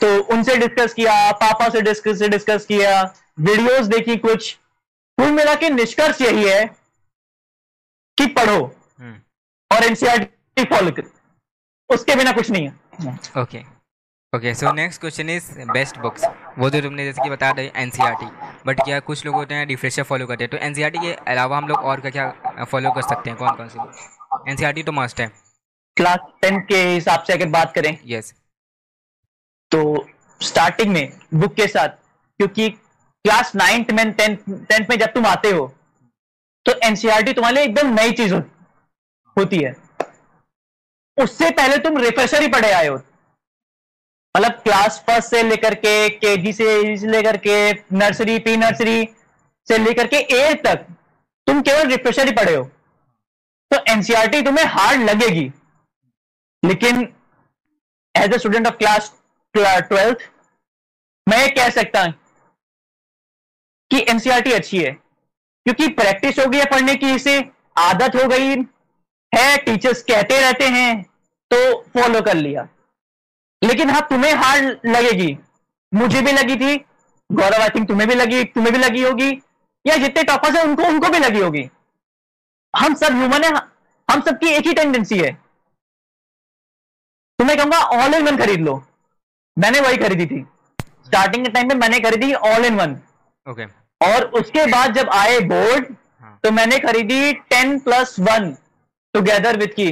तो 0.01 0.19
उनसे 0.35 0.57
डिस्कस 0.57 0.93
किया 0.95 1.31
पापा 1.41 1.69
से 1.69 1.81
डिस्कस 1.83 2.19
से 2.19 2.29
डिस्कस 2.29 2.65
किया 2.67 3.03
वीडियोस 3.41 3.87
देखी 3.89 4.17
कुछ 4.19 4.57
कुल 5.21 5.31
मिला 5.33 5.55
के 5.55 5.69
निष्कर्ष 5.71 6.21
यही 6.21 6.45
है 6.49 6.65
कि 8.19 8.27
पढ़ो 8.37 8.57
हम्म। 9.01 9.15
और 9.71 9.85
एनसीआरटी 9.85 10.65
फॉलो 10.65 10.91
करो। 10.91 11.95
उसके 11.95 12.15
बिना 12.17 12.33
कुछ 12.33 12.51
नहीं 12.51 12.69
है। 12.69 13.43
Okay 13.43 13.63
okay 14.33 14.55
so 14.55 14.73
next 14.73 15.01
question 15.01 15.31
is 15.31 15.51
best 15.71 15.99
books 15.99 16.25
वो 16.59 16.71
जो 16.71 16.81
तुमने 16.81 17.05
जैसे 17.05 17.23
कि 17.23 17.31
बता 17.31 17.51
रहे 17.51 17.71
एनसीईआरटी 17.83 18.27
बट 18.67 18.81
क्या 18.81 19.01
कुछ 19.11 19.27
लोग 19.27 19.35
होते 19.35 19.55
हैं 19.55 19.67
रिफ्रेशर 19.67 20.03
फॉलो 20.03 20.27
करते 20.27 20.45
हैं? 20.45 20.51
तो 20.51 20.57
एनसीईआरटी 20.57 20.99
के 20.99 21.13
अलावा 21.31 21.57
हम 21.57 21.69
लोग 21.69 21.79
और 21.79 22.01
क्या 22.01 22.11
क्या 22.11 22.65
फॉलो 22.65 22.93
कर 22.93 23.03
सकते 23.03 23.31
हैं? 23.31 23.39
कौन 23.39 23.57
कौन 23.57 23.69
से 23.69 24.51
एनसीईआरटी 24.51 24.83
तो 24.83 24.93
मस्ट 24.93 25.21
है। 25.21 25.31
क्लास 25.97 26.19
टेन 26.43 26.61
के 26.69 26.83
हिसाब 26.85 27.23
से 27.25 27.33
अगर 27.33 27.49
बात 27.51 27.75
करें। 27.75 27.97
Yes 28.07 28.33
yes. 28.33 28.39
तो 29.73 30.07
स्टार्टिंग 30.41 30.93
में 30.93 31.19
बुक 31.35 31.55
के 31.55 31.67
साथ 31.69 31.89
क्योंकि 31.89 32.75
क्लास 33.25 33.55
नाइन्थ 33.57 33.91
में, 33.91 34.13
टेंथ 34.13 34.87
में 34.91 34.99
जब 34.99 35.13
तुम 35.15 35.27
आते 35.27 35.51
हो 35.51 35.67
तो 36.67 36.73
एनसीआरटी 36.85 37.33
तुम्हारे 37.33 37.55
लिए 37.57 37.65
एकदम 37.65 37.95
नई 37.95 38.13
चीज़ 38.13 38.35
होती 39.37 39.59
है। 39.59 39.75
उससे 41.19 41.51
पहले 41.51 41.77
तुम 41.79 41.99
रिफ्रेशर 41.99 42.43
ही 42.43 42.49
पढ़े 42.49 42.71
आए 42.73 42.87
हो। 42.87 42.97
मतलब 44.35 44.53
क्लास 44.63 45.03
फ़र्स्ट 45.07 45.31
से 45.31 45.43
लेकर 45.43 45.75
के 45.77 46.09
केजी 46.11 46.53
से 46.53 46.97
लेकर 47.07 47.37
के, 47.37 47.73
नर्सरी 47.73 48.39
प्री 48.39 48.57
नर्सरी 48.57 49.09
से 49.69 49.79
लेकर 49.79 50.07
के 50.07 50.17
एट 50.37 50.67
तक, 50.67 50.87
तुम 51.47 51.63
केवल 51.63 51.89
रिफ्रेशर 51.91 52.27
ही 52.27 52.33
पढ़े 52.35 52.55
हो। 52.55 52.65
तो 53.71 53.77
एनसीआरटी 53.93 54.43
तुम्हें 54.43 54.65
हार्ड 54.67 55.03
लगेगी। 55.03 55.51
लेकिन 56.63 57.03
as 58.15 58.35
a 58.35 58.39
student 58.39 58.67
of 58.67 58.75
class 58.77 59.13
twelfth 59.55 60.29
मैं 61.27 61.49
कह 61.55 61.69
सकता 61.73 62.03
हूँ 62.03 62.15
कि 63.91 64.05
एनसीआरटी 64.09 64.53
अच्छी 64.53 64.79
है, 64.79 64.91
क्योंकि 65.67 65.89
प्रैक्टिस 65.91 66.39
हो 66.39 66.47
गई 66.47 66.59
है 66.59 66.65
पढ़ने 66.71 66.95
की, 66.97 67.15
इसे 67.15 67.39
आदत 67.79 68.17
हो 68.17 68.27
गई 68.29 68.49
है 69.33 69.57
टीचर्स 69.59 70.03
कहते 70.03 70.41
रहते 70.41 70.69
हैं 70.69 71.03
तो 71.51 71.57
फॉलो 71.95 72.21
कर 72.23 72.35
लिया। 72.37 72.69
लेकिन 73.63 73.91
हाँ 73.91 74.01
तुम्हें 74.11 74.33
हार्ड 74.35 74.87
लगेगी। 74.87 75.37
मुझे 75.93 76.21
भी 76.23 76.33
लगी 76.33 76.57
थी, 76.57 76.77
गौरव 77.31 77.63
आई 77.63 77.69
थिंक 77.69 77.89
तुम्हें 77.89 78.09
भी 78.09 78.15
लगी, 78.15 78.45
तुम्हें 78.47 78.73
भी 78.73 78.79
लगी 78.79 79.03
होगी, 79.03 79.31
या 79.85 79.97
जितने 79.97 80.23
टॉपर्स 80.25 80.57
हैं, 80.57 80.63
उनको 80.65 80.85
उनको 80.85 81.09
भी 81.09 81.19
लगी 81.19 81.41
होगी। 81.41 81.69
हम 82.75 82.95
सब 82.95 83.15
ह्यूमन 83.15 83.45
है, 83.45 83.51
हम 84.09 84.21
सबकी 84.21 84.49
एक 84.49 84.67
ही 84.67 84.73
टेंडेंसी 84.75 85.19
है। 85.19 85.33
तुम्हें 87.39 87.57
कहूँगा 87.59 87.79
ऑल 87.79 88.15
इन 88.15 88.27
वन 88.27 88.37
खरीद 88.37 88.61
लो। 88.61 88.75
मैंने 89.57 89.81
वही 89.81 89.97
खरीदी 89.97 90.27
थी। 90.27 90.45
स्टार्टिंग 91.07 91.45
के 91.45 91.51
टाइम 91.53 91.69
पे 91.69 91.75
मैंने 91.77 92.01
खरीदी 92.01 92.33
ऑल 92.35 92.65
इन 92.65 92.77
वन 92.77 92.97
ओके 93.47 93.65
और 94.01 94.25
उसके 94.35 94.67
बाद 94.67 94.95
जब 94.95 95.09
आए 95.13 95.39
बोर्ड 95.47 95.87
हाँ. 96.21 96.39
तो 96.45 96.51
मैंने 96.51 96.79
खरीदी 96.79 97.33
ten 97.33 97.79
plus 97.79 98.17
one 98.21 98.55
together 99.15 99.57
with 99.57 99.75
की 99.75 99.89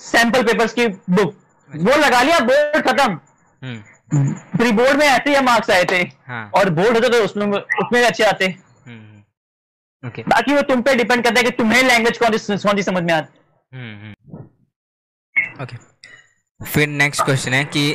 सैंपल 0.00 0.42
पेपर्स 0.42 0.72
की 0.72 0.86
बुक 0.88 1.34
वो 1.70 1.96
लगा 1.96 2.22
लिया 2.22 2.38
बोर्ड 2.42 2.82
खत्म 2.82 3.14
प्री 3.62 4.68
हम्म। 4.68 4.76
बोर्ड 4.76 4.98
में 4.98 5.06
ऐसे 5.06 5.30
ही 5.30 5.44
मार्क्स 5.44 5.70
आए 5.70 5.84
थे 5.84 6.00
हाँ. 6.26 6.50
और 6.54 6.70
बोर्ड 6.72 6.96
होते 6.96 7.08
तो 7.08 7.24
उसमें 7.24 7.46
उसमें 7.46 8.02
अच्छे 8.02 8.24
आते 8.24 8.46
okay. 8.46 8.86
हम्म, 8.86 9.20
हम्म। 10.02 10.22
बाकी 10.26 10.54
वो 10.54 10.62
तुम 10.64 10.82
पे 10.82 10.94
डिपेंड 10.94 11.24
करता 11.24 11.38
है 11.38 11.44
कि 11.44 11.50
तुम्हें 11.56 11.82
लैंग्वेज 11.82 12.18
कौन 12.18 12.36
सी 12.38 12.82
समझ 12.82 13.02
में 13.02 13.12
आती 13.12 13.38
ओके 15.62 15.76
फिर 16.60 16.88
नेक्स्ट 16.88 17.22
क्वेश्चन 17.24 17.52
है 17.54 17.64
कि 17.66 17.94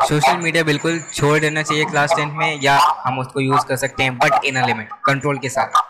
सोशल 0.00 0.36
मीडिया 0.38 0.62
बिल्कुल 0.64 0.98
छोड़ 1.14 1.38
देना 1.40 1.62
चाहिए 1.62 1.84
क्लास 1.84 2.12
टेंथ 2.16 2.32
में, 2.32 2.60
या 2.62 2.76
हम 2.98 3.18
उसको 3.18 3.40
यूज़ 3.40 3.66
कर 3.66 3.76
सकते 3.76 4.02
हैं 4.02 4.16
but 4.18 4.44
in 4.44 4.56
a 4.56 4.66
limit 4.66 4.92
control 5.06 5.38
के 5.38 5.48
साथ? 5.48 5.80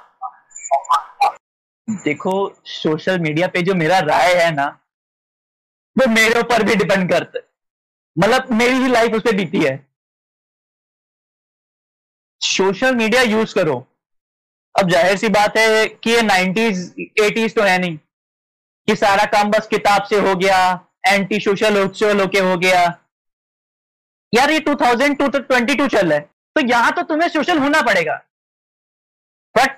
देखो 1.88 2.32
सोशल 2.66 3.18
मीडिया 3.18 3.48
पे 3.48 3.62
जो 3.62 3.74
मेरा 3.74 3.98
राय 4.00 4.34
है 4.34 4.50
ना, 4.54 4.66
वो 5.96 6.06
मेरे 6.10 6.40
ऊपर 6.40 6.62
भी 6.62 6.74
डिपेंड 6.76 7.08
करता 7.10 7.38
है। 7.38 7.44
मतलब 8.16 8.52
मेरी 8.52 8.74
ही 8.74 8.88
लाइफ 8.88 9.14
उस 9.14 9.32
बीती 9.34 9.60
है। 9.60 9.76
सोशल 12.40 12.94
मीडिया 12.96 13.22
यूज़ 13.22 13.54
करो। 13.54 13.76
अब 14.74 14.90
ज़ाहिर 14.90 15.16
सी 15.16 15.28
बात 15.30 15.56
है 15.56 15.86
कि 15.86 16.10
ये 16.10 16.22
नाइनटीज 16.22 16.94
एटीज 17.22 17.54
तो 17.54 17.62
है 17.62 17.78
नहीं। 17.78 17.96
कि 18.88 18.96
सारा 18.96 19.24
काम 19.32 19.50
बस 19.50 19.66
किताब 19.66 20.02
से 20.04 20.20
हो 20.20 20.34
गया 20.36 20.58
एंटी 21.04 21.40
सोशल 21.40 21.76
सोशल 21.78 22.20
होके 22.20 22.38
हो 22.40 22.56
गया। 22.58 22.82
यार, 24.32 24.50
ये 24.50 24.58
2000 24.60 25.14
टू 25.16 25.28
तो 25.28 25.38
22 25.50 25.88
चल 25.88 26.08
रहा 26.08 26.18
है। 26.18 26.28
तो 26.56 26.60
यहाँ 26.62 26.92
तो 26.92 27.02
तुम्हें 27.04 27.28
सोशल 27.28 27.58
होना 27.58 27.82
पड़ेगा। 27.82 28.14
बट 29.54 29.76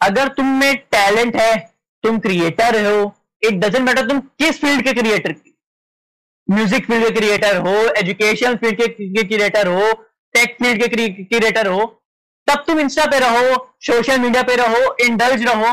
अगर 0.00 0.28
तुम 0.30 0.46
में 0.60 0.76
टैलेंट 0.92 1.36
है, 1.36 1.56
तुम 2.04 2.18
क्रिएटर 2.20 2.84
हो 2.86 3.14
इट 3.42 3.54
डजेंट 3.60 3.84
मैटर 3.86 4.08
तुम 4.08 4.20
किस 4.20 4.60
फ़ील्ड 4.60 4.84
के 4.84 4.92
क्रिएटर 4.94 5.34
म्यूज़िक 6.48 6.86
फ़ील्ड 6.86 7.04
के 7.04 7.10
क्रिएटर 7.10 7.56
हो 7.58 7.74
एजुकेशन 7.98 8.56
फ़ील्ड 8.56 8.80
के 8.80 9.22
क्रिएटर 9.24 9.66
हो 9.68 9.92
टेक 10.34 10.56
फ़ील्ड 10.62 10.82
के 10.82 10.88
क्रिएटर 10.88 11.66
हो, 11.66 11.84
तब 12.48 12.64
तुम 12.66 12.80
इंस्टा 12.80 13.04
पे 13.06 13.18
रहो 13.18 13.56
सोशल 13.86 14.20
मीडिया 14.20 14.42
पे 14.42 14.56
रहो 14.56 14.96
इंडल्ज 15.04 15.42
रहो। 15.44 15.72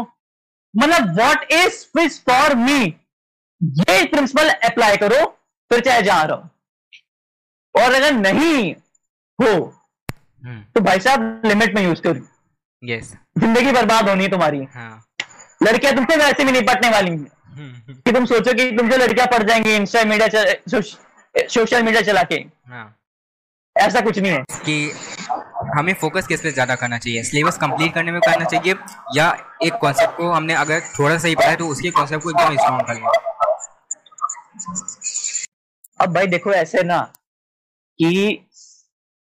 मतलब 0.73 1.15
what 1.15 1.51
is 1.53 1.83
this 1.97 2.19
for 2.25 2.55
me 2.57 2.93
ये 3.61 4.03
प्रिंसिपल 4.05 4.49
अप्लाई 4.49 4.97
करो 4.97 5.25
फिर 5.71 5.79
चाहे 5.79 6.01
जहाँ 6.01 6.25
रहो 6.27 7.81
और 7.81 7.93
अगर 7.93 8.11
नहीं 8.13 8.73
हो 9.39 9.53
हम्म। 10.43 10.61
तो 10.75 10.81
भाई 10.81 10.99
साहब 10.99 11.41
लिमिट 11.45 11.75
में 11.75 11.81
यूज़ 11.83 12.01
करो 12.01 12.25
यस 12.83 13.13
ज़िंदगी 13.39 13.71
बर्बाद 13.71 14.09
होनी 14.09 14.23
है 14.23 14.29
तुम्हारी। 14.31 14.63
हाँ। 14.73 15.03
लड़कियाँ 15.63 15.93
तुमसे 15.95 16.15
वैसे 16.17 16.43
भी 16.45 16.51
नहीं 16.51 16.61
पटने 16.65 16.89
वाली 16.89 17.11
हैं। 17.11 17.17
हम्म, 17.57 17.93
कि 17.95 18.11
तुम 18.11 18.25
सोचो 18.25 18.53
कि 18.53 18.69
तुमसे 18.77 18.97
लड़कियाँ 18.97 19.27
पड़ 19.27 19.41
जाएँगी 19.43 19.75
इंस्टा 19.75 20.03
मीडिया 20.05 21.47
सोशल 21.47 21.83
मीडिया 21.83 22.01
चला 22.01 22.23
के। 22.23 22.35
हाँ। 22.69 22.93
ऐसा 23.75 24.01
कुछ 24.01 24.19
नहीं 24.19 24.31
है। 24.31 24.43
कि 24.65 24.91
हमें 25.77 25.93
फोकस 26.01 26.27
किस 26.27 26.41
पे 26.41 26.51
ज़्यादा 26.51 26.75
करना 26.75 26.97
चाहिए? 26.97 27.23
सिलेबस 27.23 27.57
कंप्लीट 27.57 27.93
करने 27.93 28.11
में 28.11 28.19
करना 28.21 28.45
चाहिए 28.45 28.75
या 29.15 29.29
एक 29.63 29.73
कॉन्सेप्ट 29.81 30.15
को 30.17 30.29
हमने 30.31 30.53
अगर 30.55 30.79
थोड़ा 30.99 31.17
सा 31.17 31.27
ही 31.27 31.35
पढ़ा 31.35 31.49
है 31.49 31.55
तो 31.55 31.67
उसके 31.67 31.91
कॉन्सेप्ट 31.91 32.23
को 32.23 32.29
एकदम 32.29 32.55
स्ट्रॉन्ग 32.57 32.85
कर 32.87 32.93
लें 32.93 33.01
अब 34.67 36.13
भाई 36.13 36.27
देखो 36.27 36.51
ऐसे 36.53 36.81
ना 36.83 36.99
कि 37.99 38.07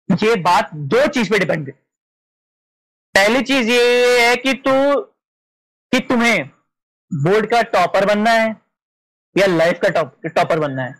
ये 0.10 0.36
बात 0.42 0.70
दो 0.74 1.06
चीज़ 1.08 1.30
पे 1.32 1.39
डिपेंड 1.39 1.68
है। 1.68 1.74
पहली 3.15 3.42
चीज़ 3.44 3.70
ये 3.70 4.22
है 4.22 4.36
कि 4.36 4.54
तू 4.65 4.72
कि 5.94 6.00
तुम्हें 6.08 6.48
बोर्ड 7.12 7.50
का 7.50 7.62
टॉपर 7.74 8.06
बनना 8.06 8.32
है 8.32 8.48
या 9.36 9.48
लाइफ 9.48 9.80
का 9.82 9.89
टॉप 9.89 10.27
टॉपर 10.27 10.60
बनना 10.60 10.84
है। 10.84 10.94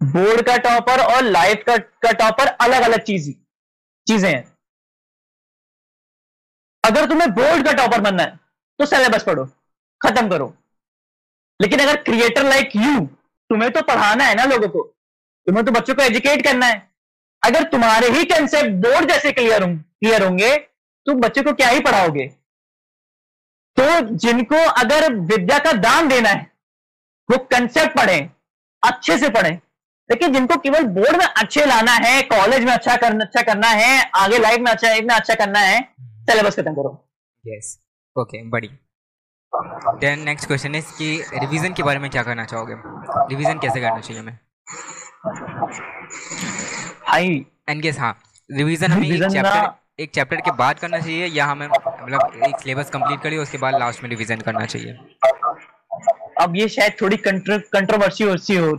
बोर्ड 0.00 0.46
का 0.46 0.56
टॉपर 0.58 1.00
और 1.04 1.22
लाइफ 1.24 1.62
का, 1.66 1.76
का 1.76 2.12
टॉपर 2.14 2.46
अलग 2.46 2.82
अलग 2.82 3.02
चीज़ 3.02 3.30
चीज़ें 4.06 4.30
हैं। 4.30 4.44
अगर 6.84 7.08
तुम्हें 7.08 7.30
बोर्ड 7.34 7.66
का 7.66 7.72
टॉपर 7.74 8.00
बनना 8.00 8.22
है 8.22 8.38
तो 8.80 8.86
सिलेबस 8.86 9.22
पढ़ो 9.22 9.44
खत्म 10.00 10.28
करो। 10.28 10.54
लेकिन 11.60 11.80
अगर 11.80 11.96
क्रिएटर 12.02 12.44
लाइक 12.44 12.76
यू 12.76 13.00
तुम्हें 13.50 13.70
तो 13.72 13.82
पढ़ाना 13.84 14.24
है 14.24 14.34
ना 14.34 14.44
लोगों 14.44 14.68
को। 14.68 14.82
तुम्हें 15.46 15.64
तो 15.64 15.72
बच्चों 15.72 15.94
को 15.94 16.02
एजुकेट 16.02 16.42
करना 16.44 16.66
है। 16.66 16.82
अगर 17.42 17.62
तुम्हारे 17.70 18.08
ही 18.10 18.24
कंसेप्ट 18.26 18.70
बोर्ड 18.82 19.10
जैसे 19.10 19.32
क्लियर 19.32 19.62
हों 19.62 19.74
क्लियर 19.76 20.22
होंगे 20.22 20.56
तो 20.56 21.14
बच्चे 21.16 21.42
को 21.42 21.52
क्या 21.52 21.68
ही 21.68 21.80
पढ़ाओगे? 21.80 22.26
तो 23.76 24.16
जिनको 24.18 24.56
अगर 24.80 25.12
विद्या 25.24 25.58
का 25.58 25.72
दान 25.74 26.08
देना 26.08 26.28
है 26.28 26.46
वो 27.28 27.38
कंसेप्ट 27.46 27.96
पढ़े 27.96 28.18
अच्छे 28.82 29.16
से 29.18 29.28
पढ़े। 29.30 29.50
लेकिन 30.10 30.32
जिनको 30.32 30.56
केवल 30.60 30.84
बोर्ड 30.94 31.16
में 31.16 31.24
अच्छे 31.26 31.64
लाना 31.66 31.92
है 31.98 32.22
कॉलेज 32.24 32.64
में 32.64 32.72
अच्छा 32.72 32.96
करना 32.96 33.24
अच्छा 33.24 33.42
करना 33.42 33.68
है 33.70 34.10
आगे 34.16 34.38
लाइफ 34.38 34.60
में 34.60 34.70
अच्छा 34.72 34.88
लाइफ 34.88 35.04
में 35.04 35.14
अच्छा 35.14 35.34
करना 35.34 35.58
है 35.60 35.80
सिलेबस 36.00 36.56
खत्म 36.56 36.74
करो। 36.74 36.90
यस 37.44 37.78
ओके 38.16 38.42
बड़ी 38.50 38.68
देन 39.54 40.20
नेक्स्ट 40.20 40.46
क्वेश्चन 40.46 40.74
इज़ 40.74 40.86
कि 40.98 41.08
रिवीजन 41.34 41.72
के 41.72 41.82
बारे 41.82 41.98
में 41.98 42.10
क्या 42.10 42.22
करना 42.22 42.44
चाहोगे? 42.44 42.74
रिवीजन 43.30 43.58
कैसे 43.58 43.80
करना 43.80 44.00
चाहिए 44.00 44.22
हमें? 44.22 44.38
हाई 47.08 47.46
एंड 47.68 47.82
गेस 47.82 47.98
हाँ. 47.98 48.16
रिवीजन 48.50 48.92
हमें 48.92 49.08
एक 49.08 49.22
चैप्टर 49.32 50.02
एक 50.02 50.10
चैप्टर 50.10 50.40
के 50.40 50.50
बाद 50.50 50.78
करना 50.78 50.98
चाहिए 51.00 51.26
या 51.26 51.46
हमें 51.46 51.66
मतलब 51.66 52.40
एक 52.46 52.58
सिलेबस 52.60 52.90
कंप्लीट 52.90 53.20
करिए 53.22 53.38
उसके 53.38 53.58
बाद 53.58 53.78
लास्ट 53.78 54.02
में 54.02 54.10
रिवीजन 54.10 54.40
करना 54.40 54.66
चाहिए? 54.66 54.92
अब 56.40 56.56
ये 56.56 56.68
शायद 56.68 56.96
थोड़ी 57.00 57.16
कंट्रोवर्सी 57.16 58.24
हो 58.24 58.76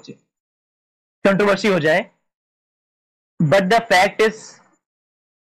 कंट्रोवर्सी 1.26 1.68
हो 1.68 1.80
जाए। 1.80 2.06
बट 3.40 3.64
द 3.64 3.80
फैक्ट 3.84 4.22
इज़ 4.22 4.42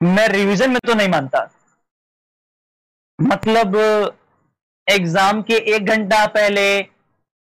मैं 0.01 0.29
रिवीजन 0.29 0.71
में 0.71 0.79
तो 0.87 0.95
नहीं 0.95 1.09
मानता। 1.09 1.49
मतलब 3.19 3.77
एग्ज़ाम 4.89 5.43
के 5.43 5.55
एक 5.75 5.87
घंटा 5.87 6.27
पहले 6.29 6.65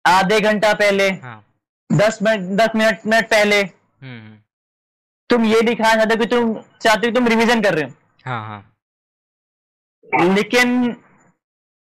आधे 0.04 0.40
घंटा 0.40 0.72
पहले 0.74 1.08
हाँ। 1.10 1.40
दस 1.90 2.18
मिनट 2.22 2.58
दस 2.60 2.76
मिनट 2.76 3.06
मिनट 3.06 3.28
पहले। 3.30 3.60
हम्म 3.60 4.18
हम्म, 4.20 4.38
तुम 5.30 5.44
ये 5.44 5.60
दिखाना 5.62 5.94
चाहते 5.94 6.14
हो 6.14 6.20
कि 6.20 6.26
तुम 6.26 6.54
चाहते 6.82 7.06
हो 7.06 7.12
तुम 7.14 7.28
रिवीजन 7.28 7.62
कर 7.62 7.74
रहे 7.74 7.84
हाँ? 7.84 8.46
हाँ 8.48 8.60
हो। 10.14 10.32
लेकिन 10.34 10.96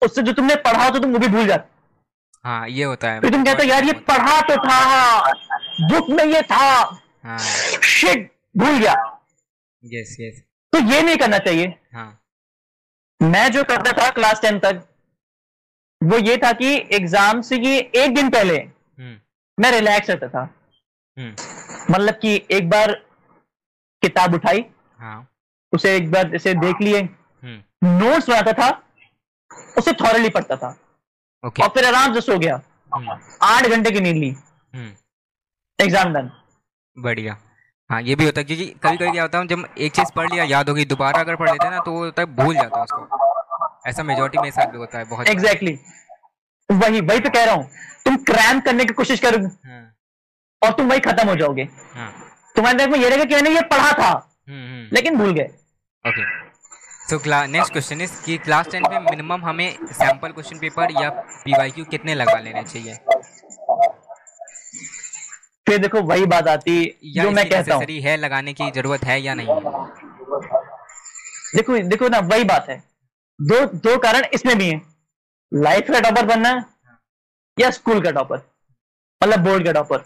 उससे 0.01 0.21
जो 0.21 0.33
तुमने 0.33 0.55
पढ़ा 0.57 0.83
हो 0.83 0.89
तो 0.89 0.99
तुम 0.99 1.11
वो 1.13 1.19
भी 1.19 1.27
भूल 1.27 1.47
जाते। 1.47 1.77
हाँ 2.45 2.67
ये 2.69 2.83
होता 2.83 3.11
है। 3.11 3.19
फिर 3.21 3.31
तुम 3.31 3.43
कहते 3.45 3.63
यार 3.67 3.83
ये 3.83 3.93
पढ़ा 4.09 4.39
तो 4.49 4.55
था 4.57 5.31
बुक 5.89 6.09
में 6.09 6.23
ये 6.25 6.41
था। 6.41 6.67
हाँ। 7.23 7.37
शिट 7.37 8.31
भूल 8.57 8.77
गया। 8.77 8.93
यस 9.83 10.15
यस 10.19 10.41
तो 10.73 10.79
ये 10.91 11.01
नहीं 11.01 11.17
करना 11.17 11.37
चाहिए। 11.39 11.73
हाँ। 11.93 12.15
मैं 13.21 13.51
जो 13.51 13.63
करता 13.63 13.91
था 13.93 14.09
क्लास 14.11 14.41
टेन 14.41 14.59
तक 14.59 14.85
वो 16.01 16.17
ये 16.17 16.35
था 16.37 16.51
कि 16.51 16.75
एग्ज़ाम 16.93 17.41
से 17.41 17.57
ये 17.57 17.79
एक 17.95 18.13
दिन 18.15 18.29
पहले 18.29 18.57
हम्म। 18.57 19.15
मैं 19.57 19.71
रिलैक्स 19.71 20.09
रहता 20.09 20.27
था। 20.27 20.41
हम्म। 21.17 21.93
मतलब 21.93 22.13
कि 22.13 22.35
एक 22.51 22.69
बार 22.69 22.91
किताब 24.03 24.33
उठाई 24.33 24.65
हाँ। 24.99 25.27
उसे 25.73 25.95
एक 25.95 26.11
बार 26.11 26.29
जैसे 26.29 26.53
देख 26.55 26.81
लिए। 26.81 27.01
हम्म। 27.01 27.97
नोट्स 27.99 28.29
बनाता 28.29 28.53
था 28.53 28.69
उसे 29.77 29.93
थॉरली 29.93 30.29
पढ़ता 30.29 30.55
था। 30.55 30.69
ओके 31.43 31.63
और 31.63 31.69
फिर 31.69 31.85
आराम 31.85 32.13
से 32.13 32.21
सो 32.21 32.37
गया। 32.39 32.61
हम्म। 32.91 33.19
आठ 33.41 33.67
घंटे 33.67 33.91
की 33.91 33.99
नींद 33.99 34.17
ली। 34.17 34.29
हम्म। 34.29 34.91
एग्ज़ाम 35.79 36.13
डन 36.13 36.31
बढ़िया। 36.97 37.37
हाँ 37.89 38.01
ये 38.01 38.15
भी 38.15 38.25
होता 38.25 38.39
है 38.41 38.45
क्योंकि 38.45 38.65
कभी 38.83 38.97
कभी 38.97 39.11
क्या 39.11 39.21
होता 39.23 39.39
है 39.39 39.47
जब 39.47 39.67
एक 39.77 39.91
चीज़ 39.91 40.11
पढ़ 40.15 40.31
लिया 40.31 40.43
याद 40.43 40.69
होगी 40.69 40.85
दोबारा 40.85 41.19
अगर 41.19 41.35
पढ़ 41.35 41.49
लेते 41.49 41.65
हैं 41.65 41.71
ना 41.71 41.79
तो 41.79 41.91
वो 41.91 42.03
होता 42.05 42.21
है 42.21 42.35
भूल 42.35 42.55
जाता 42.55 42.77
है 42.77 42.83
उसको। 42.83 43.38
ऐसा 43.89 44.03
मेजोरिटी 44.03 44.41
में 44.41 44.49
साथ 44.51 44.71
भी 44.71 44.77
होता 44.77 44.97
है 44.97 45.05
बहुत। 45.05 45.27
एग्जैक्टली 45.27 45.77
वही 46.69 47.01
वही 47.01 47.19
तो 47.19 47.29
कह 47.29 47.43
रहा 47.45 47.53
हूँ। 47.55 47.69
तुम 48.05 48.15
क्रैम 48.23 48.59
करने 48.59 48.85
की 48.85 48.93
कोशिश 48.93 49.19
करोगे। 49.19 49.47
हाँ। 49.69 49.85
और 50.61 50.71
तुम 50.71 50.89
वही 50.89 50.99
खत्म 50.99 51.27
हो 51.29 51.35
जाओगे। 51.35 51.67
हाँ। 51.95 52.11
तुम्हारे 52.55 52.77
दिमाग 52.77 52.91
में 52.91 52.99
ये 52.99 53.09
रहेगा 53.09 53.23
कि 53.25 53.35
मैंने 53.35 53.49
ये 53.49 53.61
पढ़ा 53.61 53.91
था 53.91 54.09
हम्म 54.49 54.65
हम्म। 54.65 54.95
लेकिन 54.95 55.17
भूल 55.17 55.33
गए। 55.33 55.49
Okay 56.05 56.23
so 57.09 57.19
next 57.47 57.71
question 57.73 58.01
is 58.01 58.11
कि 58.23 58.37
क्लास 58.37 58.67
टेन 58.71 58.83
में 58.91 58.99
मिनिमम 58.99 59.45
हमें 59.45 59.77
सैंपल 59.91 60.31
क्वेश्चन 60.31 60.57
पेपर 60.57 60.91
या 61.01 61.09
पीवाईक्यू 61.43 61.85
कितने 61.85 62.15
लगा 62.15 62.37
लेने 62.39 62.63
चाहिए? 62.63 62.95
फिर 65.67 65.77
देखो 65.77 66.01
वही 66.01 66.25
बात 66.25 66.47
आती 66.47 66.75
या 67.03 67.23
जो 67.23 67.31
मैं 67.31 67.49
कहता 67.49 67.75
हूँ। 67.75 67.85
है 68.01 68.15
लगाने 68.17 68.53
की 68.53 68.69
ज़रूरत 68.71 69.03
है 69.03 69.19
या 69.21 69.33
नहीं? 69.33 69.47
देखो 71.55 71.77
देखो 71.89 72.07
ना 72.07 72.19
वही 72.25 72.43
बात 72.43 72.69
है। 72.69 72.77
दो 73.39 73.65
दो 73.79 73.97
कारण 73.99 74.25
इसमें 74.33 74.57
भी 74.57 74.69
है। 74.69 74.81
लाइफ 75.51 75.91
का 75.91 75.99
टॉपर 75.99 76.25
बनना 76.25 76.49
है 76.49 76.65
या 77.57 77.69
स्कूल 77.71 78.01
का 78.03 78.11
टॉपर 78.11 78.37
मतलब 79.21 79.43
बोर्ड 79.43 79.65
का 79.65 79.71
टॉपर 79.73 80.03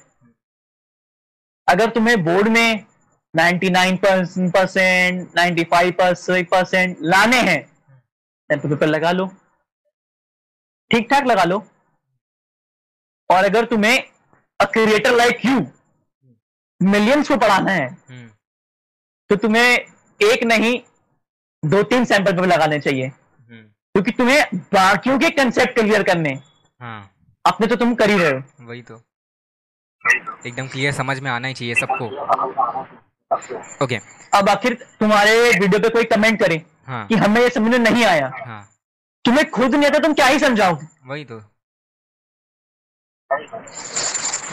अगर 1.68 1.90
तुम्हें 1.92 2.24
बोर्ड 2.24 2.48
में 2.48 2.86
99 3.34 3.98
परसेंट 4.52 5.36
नाइन्टी 5.36 5.64
फाइव 5.72 5.94
परसेंट 6.02 6.98
लाने 7.04 7.38
हैं 7.42 7.62
तो 8.50 8.70
पेपर 8.70 8.88
लगा 8.88 9.12
लो। 9.12 9.26
ठीक 10.92 11.10
ठाक 11.10 11.26
लगा 11.26 11.44
लो। 11.44 11.58
और 13.30 13.44
अगर 13.46 13.66
तुम्हें 13.66 13.98
a 14.60 14.66
creator 14.74 15.16
like 15.16 15.46
you 15.46 15.60
millions 16.82 17.28
को 17.28 17.38
पढ़ाना 17.38 17.72
है 17.72 17.88
हम्म। 17.88 18.28
तो 19.30 19.36
तुम्हें 19.38 19.66
एक 20.20 20.44
नहीं 20.44 20.80
दो 21.64 21.84
तीन 21.84 22.06
सैंपल 22.06 22.32
पेपर 22.32 22.48
लगाने 22.48 22.80
चाहिए। 22.80 23.12
क्योंकि 23.96 24.12
तुम्हें 24.12 24.58
बाकियों 24.74 25.18
के 25.20 25.30
कंसेप्ट 25.30 25.74
क्लियर 25.74 26.04
करने 26.04 26.34
हाँ। 26.82 27.10
अपने 27.46 27.68
तो 27.68 27.76
तुम 27.76 27.94
कर 27.96 28.10
ही 28.10 28.18
रहे 28.18 28.32
हो। 28.32 28.66
वही 28.68 28.82
तो। 28.82 29.02
एकदम 30.48 30.68
क्लियर 30.68 30.92
समझ 30.94 31.20
में 31.20 31.30
आना 31.32 31.48
ही 31.48 31.54
चाहिए 31.54 31.76
सबको। 31.76 32.06
ओके 33.86 34.00
अब 34.34 34.50
आखिर 34.50 34.74
तुम्हारे 35.00 35.36
वीडियो 35.52 35.80
पे 35.80 35.90
कोई 35.90 36.04
कमेंट 36.04 36.40
करे 36.40 36.62
हाँ। 36.88 37.06
कि 37.08 37.16
हमें 37.16 37.42
ये 37.42 37.50
समझ 37.50 37.72
में 37.72 37.80
नहीं 37.80 38.04
आया। 38.06 38.32
हाँ। 38.46 38.62
तुम्हें 39.26 39.50
खुद 39.52 39.76
नहीं 39.76 39.86
आता 39.86 40.00
तुम 40.00 40.14
क्या 40.14 40.28
ही 40.28 40.40
समझाओगे 40.40 40.88
वही 41.06 41.26
तो। 41.26 41.42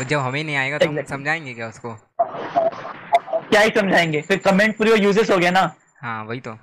जब 0.04 0.18
हमें 0.18 0.42
नहीं 0.44 0.56
आएगा 0.56 0.78
तो 0.78 0.88
हम 0.88 1.02
समझाएँगे 1.04 1.54
क्या 1.54 1.68
उसको? 1.68 1.94
क्या 2.20 3.60
ही 3.60 3.70
समझाएँगे? 3.70 4.20
फिर 4.20 4.38
कमेंट 4.38 4.76
पूरी 4.78 4.92
यूजेस 4.94 5.30
हो 5.30 5.36
गया 5.38 5.50
ना। 5.50 5.60
हाँ 6.02 6.24
वही 6.24 6.40
तो। 6.40 6.58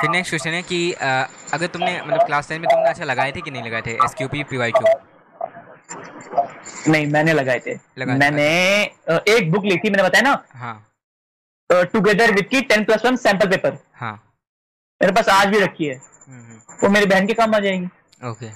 फिर 0.00 0.10
नेक्स्ट 0.10 0.30
क्वेश्चन 0.30 0.50
है 0.50 0.62
कि 0.62 0.80
अ, 0.92 1.06
अगर 1.54 1.66
तुमने 1.66 2.00
मतलब 2.02 2.26
क्लास 2.26 2.48
टेन 2.48 2.60
में 2.60 2.68
तुमने 2.70 2.88
अच्छा 2.90 3.04
लगाए 3.04 3.32
थे 3.32 3.40
कि 3.40 3.50
नहीं 3.50 3.62
लगाए 3.62 3.82
थे? 3.86 3.92
S 4.04 4.14
Q 4.18 4.28
P 4.28 4.42
P 4.44 4.56
Y 4.56 4.72
Q 4.72 4.94
नहीं 6.88 7.06
मैंने 7.06 7.32
लगाए 7.32 7.60
थे। 7.66 7.74
लगाए 7.98 8.16
मैंने 8.18 8.48
अ, 8.84 9.18
एक 9.28 9.50
बुक 9.52 9.64
ली 9.64 9.76
थी 9.76 9.90
मैंने 9.90 10.02
बताया 10.02 10.22
ना? 10.22 10.42
हाँ। 10.54 10.80
टुगेदर 11.92 12.32
विद 12.34 12.46
की 12.48 12.60
ten 12.62 12.84
plus 12.84 13.04
one 13.04 13.16
sample 13.16 13.48
paper 13.50 13.78
हाँ। 13.96 14.12
मेरे 15.00 15.12
पास 15.12 15.28
आज 15.28 15.48
भी 15.48 15.58
रखी 15.60 15.86
है। 15.86 15.94
हम्म, 15.94 16.58
वो 16.82 16.88
मेरी 16.88 17.06
बहन 17.06 17.26
के 17.26 17.34
काम 17.34 17.54
आ 17.54 17.58
जाएगी। 17.58 18.28
ओके। 18.28 18.46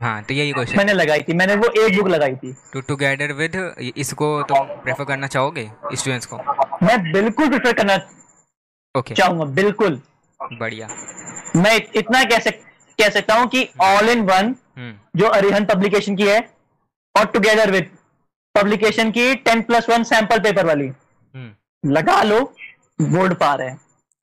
हाँ 0.00 0.22
तो 0.22 0.34
यही 0.34 0.52
क्वेश्चन 0.52 0.76
मैंने 0.76 0.92
लगाई 0.92 1.20
थी 1.28 1.32
मैंने 1.34 1.54
वो 1.56 1.68
एक 1.82 1.96
बुक 1.96 2.08
लगाई 2.08 2.34
थी। 2.36 2.52
टू 2.72 2.80
टुगेदर 2.88 3.32
विद 3.32 3.56
इसको 3.96 4.26
तुम 4.48 4.66
प्रेफर 4.82 5.04
करना 5.04 5.26
चाहोगे 5.26 5.70
स्टूडेंट्स 5.94 6.26
को? 6.26 6.36
मैं 6.82 7.00
बिल्कुल 7.12 7.48
प्रेफर 7.48 7.72
करना 7.72 7.94
ओके। 7.94 9.00
okay. 9.00 9.16
चाहूँगा 9.16 9.44
बिल्कुल। 9.54 10.00
बढ़िया। 10.52 10.88
मैं 11.56 11.76
इतना 11.96 12.22
कह 12.24 12.38
सक 12.40 12.60
कह 12.98 13.08
सकता 13.10 13.34
हूँ 13.34 13.46
कि 13.48 13.68
ऑल 13.82 14.08
इन 14.08 14.20
वन 14.30 14.54
जो 15.16 15.26
अरिहन 15.28 15.64
पब्लिकेशन 15.66 16.16
की 16.16 16.26
है 16.26 16.38
और 17.14 17.26
टुगेदर 17.32 17.70
विद 17.70 17.90
पब्लिकेशन 18.54 19.10
की 19.10 19.34
ten 19.36 19.62
plus 19.62 19.88
one 19.90 20.04
sample 20.04 20.38
paper 20.40 20.66
वाली। 20.66 20.86
हम्म। 20.86 21.90
लगा 21.92 22.22
लो 22.22 22.40
बोर्ड 23.00 23.34
पार 23.38 23.62
है। 23.62 23.72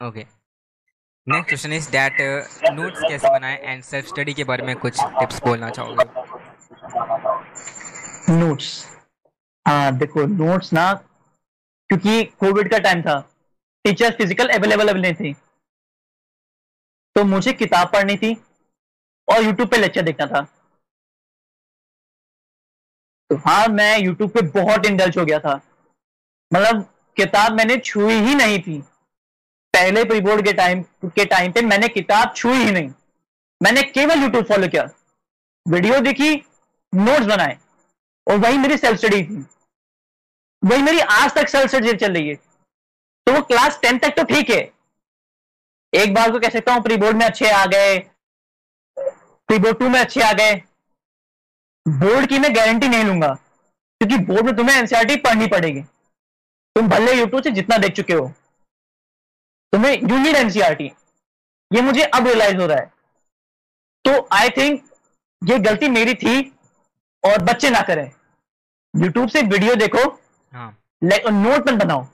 Okay 0.01 0.25
next 1.27 1.47
question 1.49 1.73
is 1.73 1.89
that 1.91 2.21
notes 2.73 3.01
कैसे 3.01 3.29
बनाएँ 3.29 3.57
एंड 3.57 3.83
सेल्फ 3.83 4.07
स्टडी 4.07 4.33
के 4.33 4.43
बारे 4.43 4.65
में 4.65 4.75
कुछ 4.75 4.99
टिप्स 5.19 5.41
बोलना 5.43 5.69
चाहोगे? 5.69 6.05
नोट्स 8.33 8.73
हाँ 9.65 9.97
देखो 9.97 10.25
नोट्स 10.27 10.73
ना 10.73 10.91
क्योंकि 11.89 12.23
कोविड 12.39 12.69
का 12.71 12.77
टाइम 12.79 13.01
था 13.01 13.19
टीचर्स 13.85 14.15
फ़िज़िकल 14.17 14.47
अवेलेबल 14.49 15.01
नहीं 15.01 15.13
थी। 15.13 15.35
तो 17.15 17.23
मुझे 17.23 17.53
किताब 17.53 17.91
पढ़नी 17.91 18.15
थी 18.17 18.33
और 19.27 19.43
यूट्यूब 19.43 19.69
पे 19.69 19.77
लेक्चर 19.77 20.01
देखना 20.01 20.25
था। 20.25 20.41
तो 23.29 23.35
हाँ 23.35 23.67
मैं 23.67 23.97
यूट्यूब 23.99 24.31
पे 24.31 24.41
बहुत 24.59 24.85
इंडल्ज 24.85 25.17
हो 25.17 25.25
गया 25.25 25.39
था। 25.39 25.55
मतलब 26.51 26.83
किताब 27.17 27.53
मैंने 27.53 27.77
छुई 27.77 28.13
ही 28.13 28.35
नहीं 28.35 28.59
थी। 28.59 28.79
पहले 29.73 30.03
प्री 30.03 30.19
बोर्ड 30.21 30.45
के 30.45 30.53
टाइम 30.53 30.81
के 31.05 31.25
टाइम 31.25 31.51
पे 31.51 31.61
मैंने 31.61 31.87
किताब 31.87 32.33
छुई 32.35 32.57
ही 32.57 32.71
नहीं। 32.71 32.89
मैंने 33.61 33.83
केवल 33.83 34.21
यूट्यूब 34.21 34.45
फॉलो 34.45 34.67
किया। 34.67 34.83
वीडियो 35.65 35.99
देखी 35.99 36.35
नोट्स 36.93 37.25
बनाए 37.25 37.57
और 38.27 38.37
वही 38.37 38.57
मेरी 38.57 38.77
सेल्फ 38.77 38.99
स्टडी 38.99 39.23
थी। 39.23 39.45
वही 40.63 40.81
मेरी 40.81 40.99
आज 40.99 41.33
तक 41.35 41.47
सेल्फ 41.49 41.69
स्टडी 41.71 41.93
चल 41.93 42.13
रही 42.13 42.29
है। 42.29 42.35
तो 42.35 43.33
वो 43.33 43.41
क्लास 43.41 43.79
टेंथ 43.81 43.99
तक 43.99 44.15
तो 44.17 44.23
ठीक 44.23 44.49
है। 44.49 44.61
एक 45.95 46.13
बार 46.13 46.31
को 46.31 46.39
कह 46.39 46.49
सकता 46.49 46.73
हूँ 46.73 46.81
प्री 46.83 46.97
बोर्ड 46.97 47.17
में 47.17 47.25
अच्छे 47.25 47.49
आ 47.51 47.65
गए। 47.67 47.97
प्री 49.49 49.57
बोर्ड 49.59 49.77
टू 49.79 49.89
में 49.89 49.99
अच्छे 49.99 50.21
आ 50.21 50.31
गए। 50.33 50.55
बोर्ड 51.85 52.27
की 52.29 52.39
मैं 52.39 52.55
गारंटी 52.55 52.87
नहीं 52.87 53.03
लूँगा 53.03 53.33
क्योंकि 53.33 54.17
बोर्ड 54.25 54.45
में 54.45 54.55
तुम्हें 54.55 54.77
एनसीआरटी 54.77 55.15
पढ़नी 55.17 55.47
पड़ेगी। 55.47 55.81
तुम 56.75 56.87
भले 56.89 57.13
यूट्यूब 57.13 57.43
से 57.43 57.51
जितना 57.51 57.77
देख 57.77 57.93
चुके 57.95 58.13
हो 58.13 58.27
तुम्हें 59.73 59.93
यू 59.93 60.17
नीड 60.17 60.35
एनसीआरटी 60.35 60.91
ये 61.71 61.81
मुझे 61.81 62.03
अब 62.03 62.27
रियलाइज़ 62.27 62.57
हो 62.57 62.65
रहा 62.65 62.77
है। 62.77 62.91
तो 64.05 64.27
आई 64.33 64.49
थिंक 64.57 64.83
ये 65.41 65.57
गलती 65.61 65.87
मेरी 65.89 66.13
थी 66.15 66.41
और 67.23 67.41
बच्चे 67.43 67.69
ना 67.69 67.81
करें। 67.83 68.05
यूट्यूब 68.93 69.29
से 69.29 69.41
वीडियो 69.43 69.75
देखो। 69.75 70.09
हाँ। 70.53 70.77
नोट 71.03 71.69
मत 71.69 71.73
बनाओ। 71.75 72.05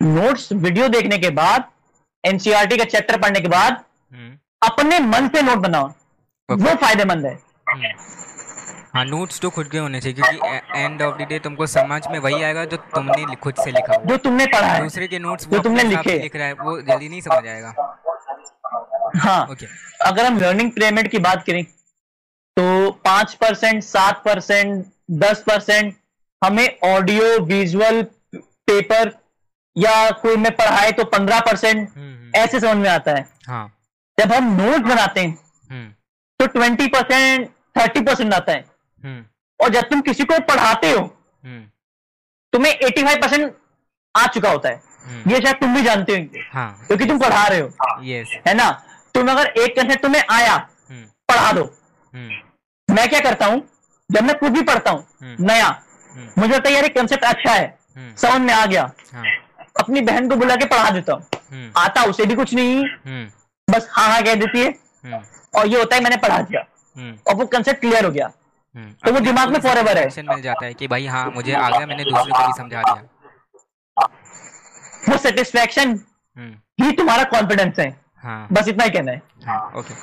नोट्स 0.00 0.52
वीडियो 0.54 0.88
देखने 0.88 1.18
के 1.18 1.30
बाद 1.32 1.70
एनसीआरटी 2.24 2.76
का 2.76 2.84
चैप्टर 2.84 3.18
पढ़ने 3.20 3.40
के 3.40 3.48
बाद 3.48 3.72
हम्म। 3.72 4.36
अपने 4.62 4.98
मन 5.00 5.28
से 5.34 5.42
नोट 5.42 5.58
बनाओ। 5.58 5.88
वो 6.48 6.74
फ़ायदेमंद 6.74 7.26
है। 7.26 7.32
हम्म। 7.70 7.92
हाँ 8.94 9.04
नोट्स 9.04 9.40
तो 9.40 9.50
खुद 9.50 9.68
के 9.70 9.78
होने 9.78 10.00
चाहिए 10.00 10.14
क्योंकि 10.14 10.80
एंड 10.80 11.02
ऑफ़ 11.02 11.16
द 11.16 11.26
डे 11.28 11.38
तुमको 11.38 11.66
समझ 11.66 12.00
में 12.10 12.18
वही 12.18 12.42
आएगा 12.42 12.64
जो 12.64 12.76
तुमने 12.94 13.34
खुद 13.36 13.54
से 13.64 13.70
लिखा 13.70 13.96
जो 14.04 14.16
तुमने 14.16 14.46
पढ़ा 14.46 14.68
है। 14.68 14.82
दूसरे 14.82 15.08
के 15.08 15.18
नोट्स 15.18 15.48
जो 15.48 15.58
तुमने 15.62 15.82
लिखे। 15.84 16.18
लिख 16.18 16.36
रहा 16.36 16.46
है 16.46 16.52
वो 16.54 16.80
जल्दी 16.80 17.08
नहीं 17.08 17.20
समझ 17.20 17.46
आएगा। 17.46 17.74
हाँ 19.16 19.46
ओके। 19.50 19.66
अगर 20.06 20.26
हम 20.26 20.38
लर्निंग 20.38 20.70
पिरामिड 20.72 21.10
की 21.10 21.18
बात 21.18 21.44
करें 21.46 21.62
तो 21.64 22.90
पाँच 23.04 23.34
परसेंट 23.34 23.82
सात 23.82 24.22
परसेंट 24.24 24.84
दस 25.20 25.42
परसेंट 25.46 25.94
हमें 26.42 26.68
ऑडियो 26.84 27.38
विजुअल 27.44 28.02
पेपर 28.34 29.08
या 29.78 30.10
कोई 30.22 30.36
में 30.36 30.50
पढ़ाए 30.56 30.90
तो 30.92 31.04
पंद्रह 31.06 31.40
परसेंट 31.40 31.78
हम्म 31.78 32.06
हम्म, 32.06 32.30
ऐसे 32.36 32.60
समझ 32.60 32.76
में 32.76 32.88
आता 32.90 33.12
है। 33.12 33.26
हाँ। 33.48 33.66
जब 34.18 34.32
हम 34.32 34.52
नोट 34.56 34.80
बनाते 34.84 35.20
हैं 35.20 35.38
हम्म। 35.70 35.92
तो 36.40 36.46
ट्वेंटी 36.48 36.86
परसेंट 36.88 37.48
थर्टी 37.78 38.00
परसेंट 38.00 38.34
आता 38.34 38.52
है। 38.52 38.64
और 39.60 39.68
जब 39.70 39.88
तुम 39.90 40.00
किसी 40.00 40.24
को 40.24 40.38
पढ़ाते 40.46 40.90
हो 40.90 41.00
तुम्हें 42.52 42.72
एटी 42.72 43.02
फाइव 43.04 43.20
परसेंट 43.22 43.54
आ 44.14 44.26
चुका 44.26 44.50
होता 44.50 44.68
है। 44.68 44.82
ये 45.28 45.40
शायद 45.40 45.56
तुम 45.56 45.74
भी 45.74 45.82
जानते 45.82 46.16
हो 46.16 46.42
हाँ। 46.52 46.84
क्योंकि 46.86 47.06
तुम 47.06 47.18
पढ़ा 47.18 47.46
रहे 47.46 47.60
हो। 47.60 47.68
है। 48.46 48.54
ना? 48.54 48.70
तुम 49.14 49.30
अगर 49.30 49.46
एक 49.46 49.76
कंसेप्ट 49.76 50.02
तुम्हें 50.02 50.22
आया 50.30 50.56
पढ़ा 50.90 51.52
दो। 51.52 51.64
मैं 52.88 53.08
क्या 53.08 53.20
करता 53.20 53.46
हूँ 53.46 53.62
जब 54.10 54.24
मैं 54.24 54.36
कुछ 54.38 54.50
भी 54.52 54.62
पढ़ता 54.62 54.90
हूँ। 54.90 55.36
नया 55.40 55.68
मुझे 56.38 56.52
लगता 56.54 56.68
है 56.68 56.74
यार 56.74 56.88
कंसेप्ट 56.90 57.24
अच्छा 57.24 57.52
है। 57.52 57.76
समझ 58.16 58.40
में 58.40 58.52
आ 58.54 58.64
गया। 58.66 58.82
हाँ। 59.14 59.24
अपनी 59.78 60.00
बहन 60.00 60.28
को 60.28 60.36
बुला 60.36 60.56
के 60.56 60.64
पढ़ा 60.64 60.90
देता 60.90 61.12
हूँ। 61.12 61.22
हम्म। 61.52 61.80
आता 61.80 62.02
उसे 62.02 62.24
भी 62.26 62.34
कुछ 62.34 62.54
नहीं। 62.54 62.84
हम्म। 62.84 63.74
बस 63.74 63.88
हाँ 63.90 64.08
हाँ 64.08 64.22
कह 64.22 64.34
देती 64.34 64.60
है। 64.60 64.68
हम्म। 65.04 65.20
और 65.58 65.66
ये 65.66 65.78
होता 65.78 65.96
है 65.96 66.02
मैंने 66.02 66.16
पढ़ा 66.16 66.38
दिया। 66.42 66.60
और 67.28 67.34
वो 67.34 67.46
कंसेप्ट 67.46 67.80
क्लियर 67.80 68.04
हो 68.04 68.10
गया। 68.10 68.28
तो 69.04 69.12
वो 69.12 69.20
दिमाग 69.20 69.52
में 69.52 69.60
फॉर 69.60 69.78
एवर 69.78 69.98
है। 69.98 70.22
मिल 70.22 70.42
जाता 70.42 70.64
है 70.66 70.74
कि 70.74 70.88
भाई 70.88 71.06
हाँ 71.06 71.30
मुझे 71.30 71.52
आ 71.52 71.68
गया 71.68 71.86
मैंने 71.86 72.04
दूसरे 72.04 72.32
को 72.32 72.46
भी 72.46 72.52
समझा 72.58 72.82
दिया। 72.82 74.04
वो 75.08 75.16
सेटिस्फैक्शन 75.16 75.92
ही 76.80 76.92
तुम्हारा 76.92 77.24
कॉन्फिडेंस 77.24 77.78
है। 77.78 77.88
हाँ। 78.24 78.46
बस 78.52 78.68
इतना 78.68 78.84
ही 78.84 78.90
कहना 78.90 79.12
है। 79.12 79.22
हाँ। 79.46 79.72
ओके 79.76 79.94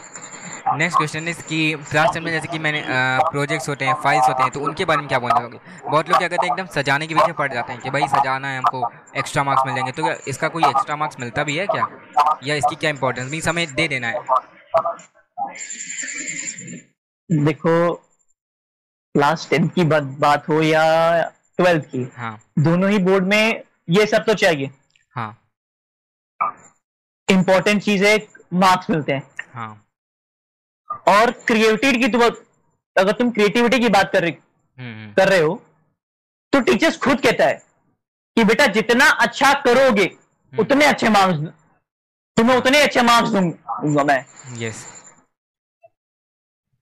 नेक्स्ट 0.77 0.97
क्वेश्चन 0.97 1.27
इज़ 1.27 1.41
कि 1.47 1.57
क्लास 1.89 2.13
टेन 2.13 2.23
में 2.23 2.31
जैसे 2.31 2.47
कि 2.47 2.59
मैंने 2.59 2.83
प्रोजेक्ट्स 3.31 3.67
होते 3.69 3.85
हैं 3.85 3.93
फाइल्स 4.03 4.27
होते 4.27 4.43
हैं 4.43 4.51
तो 4.51 4.59
उनके 4.59 4.85
बारे 4.85 4.99
में 4.99 5.07
क्या 5.07 5.19
बोलना 5.19 5.35
चाहोगे? 5.35 5.59
बहुत 5.89 6.09
लोग 6.09 6.17
क्या 6.17 6.27
करते 6.27 6.45
हैं 6.45 6.53
एकदम 6.53 6.67
सजाने 6.73 7.07
के 7.07 7.15
पीछे 7.15 7.31
पड़ 7.33 7.51
जाते 7.53 7.73
हैं 7.73 7.81
कि 7.81 7.89
भाई 7.89 8.07
सजाना 8.07 8.47
है 8.47 8.57
हमको 8.57 8.89
एक्स्ट्रा 9.17 9.43
मार्क्स 9.43 9.63
मिल 9.65 9.75
जाएँगे। 9.75 9.91
तो 9.91 10.03
क्या 10.03 10.15
इसका 10.27 10.47
कोई 10.47 10.63
एक्स्ट्रा 10.63 10.95
मार्क्स 10.95 11.19
मिलता 11.19 11.43
भी 11.43 11.57
है 11.57 11.67
क्या? 11.67 11.87
या 12.43 12.55
इसकी 12.55 12.75
क्या 12.75 12.89
इंपॉर्टेंस 12.89 13.31
मीन्स 13.31 13.47
हमें 13.47 13.65
दे 13.75 13.87
देना 13.87 14.07
है। 14.07 14.19
देखो 17.29 17.93
क्लास 17.93 19.47
टेंथ 19.49 19.69
की 19.69 19.83
बात 19.85 20.03
बात 20.19 20.49
हो 20.49 20.61
या 20.61 20.83
ट्वेल्थ 21.59 21.85
की 21.85 22.07
हाँ। 22.17 22.37
दोनों 22.59 22.89
ही 22.89 22.97
बोर्ड 22.99 23.27
में 23.27 23.61
ये 23.89 24.05
सब 24.05 24.23
तो 24.25 24.33
चाहिए। 24.35 24.69
हाँ। 25.15 25.35
इंपॉर्टेंट 27.27 27.81
चीज़ 27.83 28.03
है 28.05 28.15
मार्क्स 28.53 28.89
मिलते 28.89 29.13
हैं। 29.13 29.23
हाँ। 29.53 29.81
और 31.07 31.31
क्रिएटिविटी 31.47 31.99
की 31.99 32.07
तो 32.07 32.19
अगर 32.95 33.11
तुम 33.11 33.31
क्रिएटिविटी 33.31 33.79
की 33.79 33.89
बात 33.89 34.11
कर 34.13 34.21
रहे 34.21 34.31
हम्म 34.31 34.93
हम्म, 34.93 35.13
कर 35.13 35.27
रहे 35.29 35.39
हो 35.39 35.61
तो 36.53 36.59
टीचर्स 36.67 36.97
खुद 37.03 37.21
कहता 37.21 37.45
है 37.45 37.61
कि 38.37 38.43
बेटा 38.43 38.65
जितना 38.73 39.05
अच्छा 39.25 39.53
करोगे 39.61 40.09
उतने 40.53 40.85
अच्छे 40.85 41.09
मार्क्स 41.09 41.39
तुम्हें 42.37 42.55
उतने 42.57 42.81
अच्छे 42.83 43.01
मार्क्स 43.01 43.29
दूँगा 43.31 44.03
मैं। 44.03 44.23
यस 44.57 44.85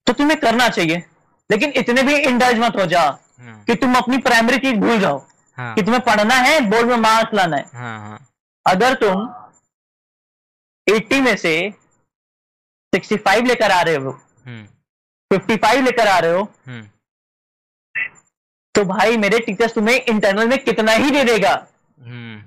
तो 0.08 0.13
तुम्हें 0.13 0.39
करना 0.39 0.67
चाहिए 0.69 1.03
लेकिन 1.49 1.73
इतने 1.77 2.03
भी 2.03 2.15
इंडल्ज 2.17 2.60
मत 2.60 2.75
हो 2.79 2.86
जा 2.86 3.01
हम्म, 3.01 3.63
कि 3.65 3.75
तुम 3.75 3.95
अपनी 3.95 4.17
प्राइमरी 4.27 4.58
चीज़ 4.58 4.79
भूल 4.79 4.99
जाओ। 4.99 5.17
हाँ। 5.58 5.73
कि 5.75 5.82
तुम्हें 5.82 6.01
पढ़ना 6.03 6.36
है 6.36 6.60
बोर्ड 6.69 6.88
में 6.89 6.97
मार्क्स 6.97 7.34
लाना 7.36 7.58
है। 7.58 7.65
हाँ 7.73 7.99
हाँ। 7.99 8.19
अगर 8.65 8.93
तुम 9.03 9.25
80 10.88 11.19
में 11.22 11.36
से 11.38 11.54
65 12.93 13.48
लेकर 13.48 13.72
आ 13.72 13.82
रहे 13.82 13.96
हो। 13.96 14.12
फिफ्टी 15.32 15.56
फाइव 15.56 15.84
लेकर 15.86 16.08
आ 16.08 16.17
रहे 16.19 16.32
हो। 16.32 16.41
हम्म। 16.67 16.88
तो 18.76 18.84
भाई 18.86 19.17
मेरे 19.17 19.39
टीचर्स 19.39 19.74
तुम्हें 19.74 20.00
इंटरनल 20.00 20.48
में 20.48 20.58
कितना 20.63 20.91
ही 20.91 21.12
दे 21.12 21.24
देगा। 21.24 21.54
हम्म। 22.02 22.41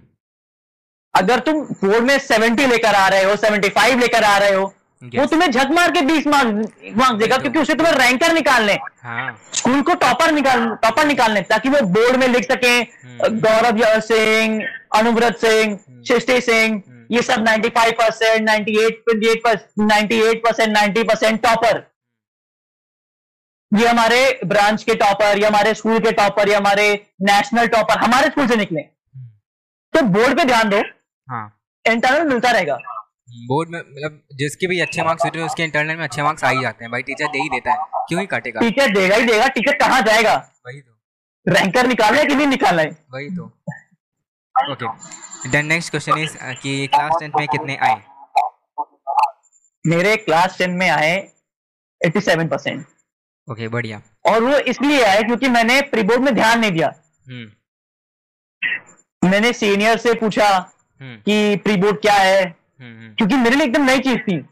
अगर 1.15 1.39
तुम 1.41 1.61
बोर्ड 1.63 2.05
में 2.05 2.19
70 2.19 2.67
लेकर 2.67 2.95
आ 2.95 3.09
रहे 3.09 3.23
हो 3.25 3.37
75 3.37 4.01
लेकर 4.01 4.25
आ 4.25 4.37
रहे 4.39 4.55
हो 4.55 4.73
वो 5.03 5.25
तुम्हें 5.27 5.51
झक 5.51 5.71
मार 5.71 5.91
के 5.91 6.01
20 6.01 6.27
मार्क्स 6.27 6.93
मार्क्स 6.97 7.19
देगा 7.19 7.37
क्योंकि 7.39 7.59
उसे 7.59 7.75
तुम्हें 7.75 7.93
रैंकर 7.95 8.33
निकालने 8.33 8.77
हाँ। 9.03 9.39
स्कूल 9.53 9.83
को 9.83 9.95
टॉपर 9.95 10.33
निकाल 10.33 10.67
टॉपर 10.83 11.07
निकालने 11.07 11.41
ताकि 11.43 11.69
वो 11.69 11.81
बोर्ड 11.97 12.17
में 12.17 12.27
लिख 12.29 12.45
सके 12.45 12.75
हम्म। 12.79 13.41
गौरव 13.41 14.01
सिंह 14.01 14.63
अनुव्रत 14.95 15.37
सिंह 15.37 15.79
सृष्टि 16.09 16.41
सिंह 16.41 16.83
ये 17.11 17.23
सब 17.23 17.45
95 17.45 17.93
percent 17.93 18.43
ninety 18.43 20.21
eight 20.31 20.43
percent 20.45 20.71
ninety 20.71 21.03
percent 21.03 21.43
topper 21.43 21.97
ये 23.75 23.89
हमारे 23.89 24.41
ब्रांच 24.45 24.83
के 24.85 24.95
टॉपर 24.95 25.39
या 25.39 25.49
हमारे 25.49 25.75
स्कूल 25.75 25.99
के 25.99 26.13
टॉपर 26.13 26.49
या 26.49 26.59
हमारे 26.59 27.07
नेशनल 27.23 27.67
टॉपर 27.67 27.99
हमारे 27.99 28.27
स्कूल 28.27 28.49
से 28.49 28.57
निकले। 28.57 28.81
हम्म, 28.81 29.29
तो 29.93 30.03
बोर्ड 30.03 30.39
पे 30.39 30.45
ध्यान 30.45 30.69
दो। 30.69 30.81
हाँ। 31.31 31.61
इंटरनल 31.87 32.29
मिलता 32.29 32.51
रहेगा। 32.51 32.79
बोर्ड 33.31 33.71
में 33.71 33.81
मतलब 33.81 34.23
जिसके 34.35 34.67
भी 34.67 34.81
अच्छे 34.81 35.03
मार्क्स 35.03 35.25
होते 35.25 35.39
हैं 35.39 35.47
उसके 35.47 35.63
इंटरनल 35.63 35.97
में 35.97 36.05
अच्छे 36.05 36.23
मार्क्स 36.23 36.45
आ 36.45 36.49
ही 36.49 36.63
जाते 36.63 36.85
हैं। 36.85 36.93
भाई 36.93 37.03
टीचर 37.03 37.27
दे 37.27 37.39
ही 37.39 37.49
देता 37.49 37.71
है। 37.71 37.79
क्यों 38.09 38.21
ही 38.21 38.27
काटेगा? 38.27 38.61
टीचर 38.61 38.95
देगा 38.95 39.17
ही 39.17 39.23
देगा 39.23 39.49
टीचर 39.49 39.77
कहाँ 39.77 40.03
जाएगा? 40.03 40.53
वही 40.67 40.81
तो। 40.81 40.99
रैंकर 41.49 41.87
निकालना 41.87 42.19
है 42.21 42.27
कि 42.27 42.35
नहीं 42.35 42.47
निकालना 42.47 42.83
है? 42.83 43.07
वही 43.15 43.27
तो। 43.27 43.63
Okay 44.57 44.87
then 45.51 45.67
next 45.67 45.91
question 45.91 46.19
is 46.19 46.37
कि 46.63 46.87
क्लास 46.87 47.13
टेंथ 47.21 47.33
में 47.39 47.49
कितने 47.49 47.77
आए? 47.77 48.03
मेरे 49.87 50.17
क्लास 50.17 50.59
टेन 50.59 50.71
में 50.71 50.91
आए 50.91 51.29
87 52.01 52.49
परसेंट 52.49 52.87
ओके 53.51 53.69
बढ़िया। 53.69 54.03
और 54.27 54.43
वो 54.43 54.59
इसलिए 54.59 55.05
आए 55.05 55.23
क्योंकि 55.23 55.49
मैंने 55.49 55.83
प्री 55.83 56.03
बोर्ड 56.03 56.23
में 56.23 56.35
ध्यान 56.35 56.61
नहीं 56.61 56.71
दिया। 56.71 56.95
हम्म। 57.29 57.51
मैंने 59.31 59.53
सीनियर 59.53 59.99
से 59.99 60.15
पूछा 60.15 60.49
हम्म। 60.49 61.17
कि 61.17 61.57
प्री 61.57 61.77
बोर्ड 61.77 62.01
क्या 62.01 62.15
है? 62.15 62.55
हम्म 62.81 63.15
क्योंकि 63.15 63.37
मेरे 63.37 63.57
लिए 63.57 63.67
एकदम 63.67 63.85
नई 63.85 63.99
चीज़ 63.99 64.19
थी। 64.19 64.49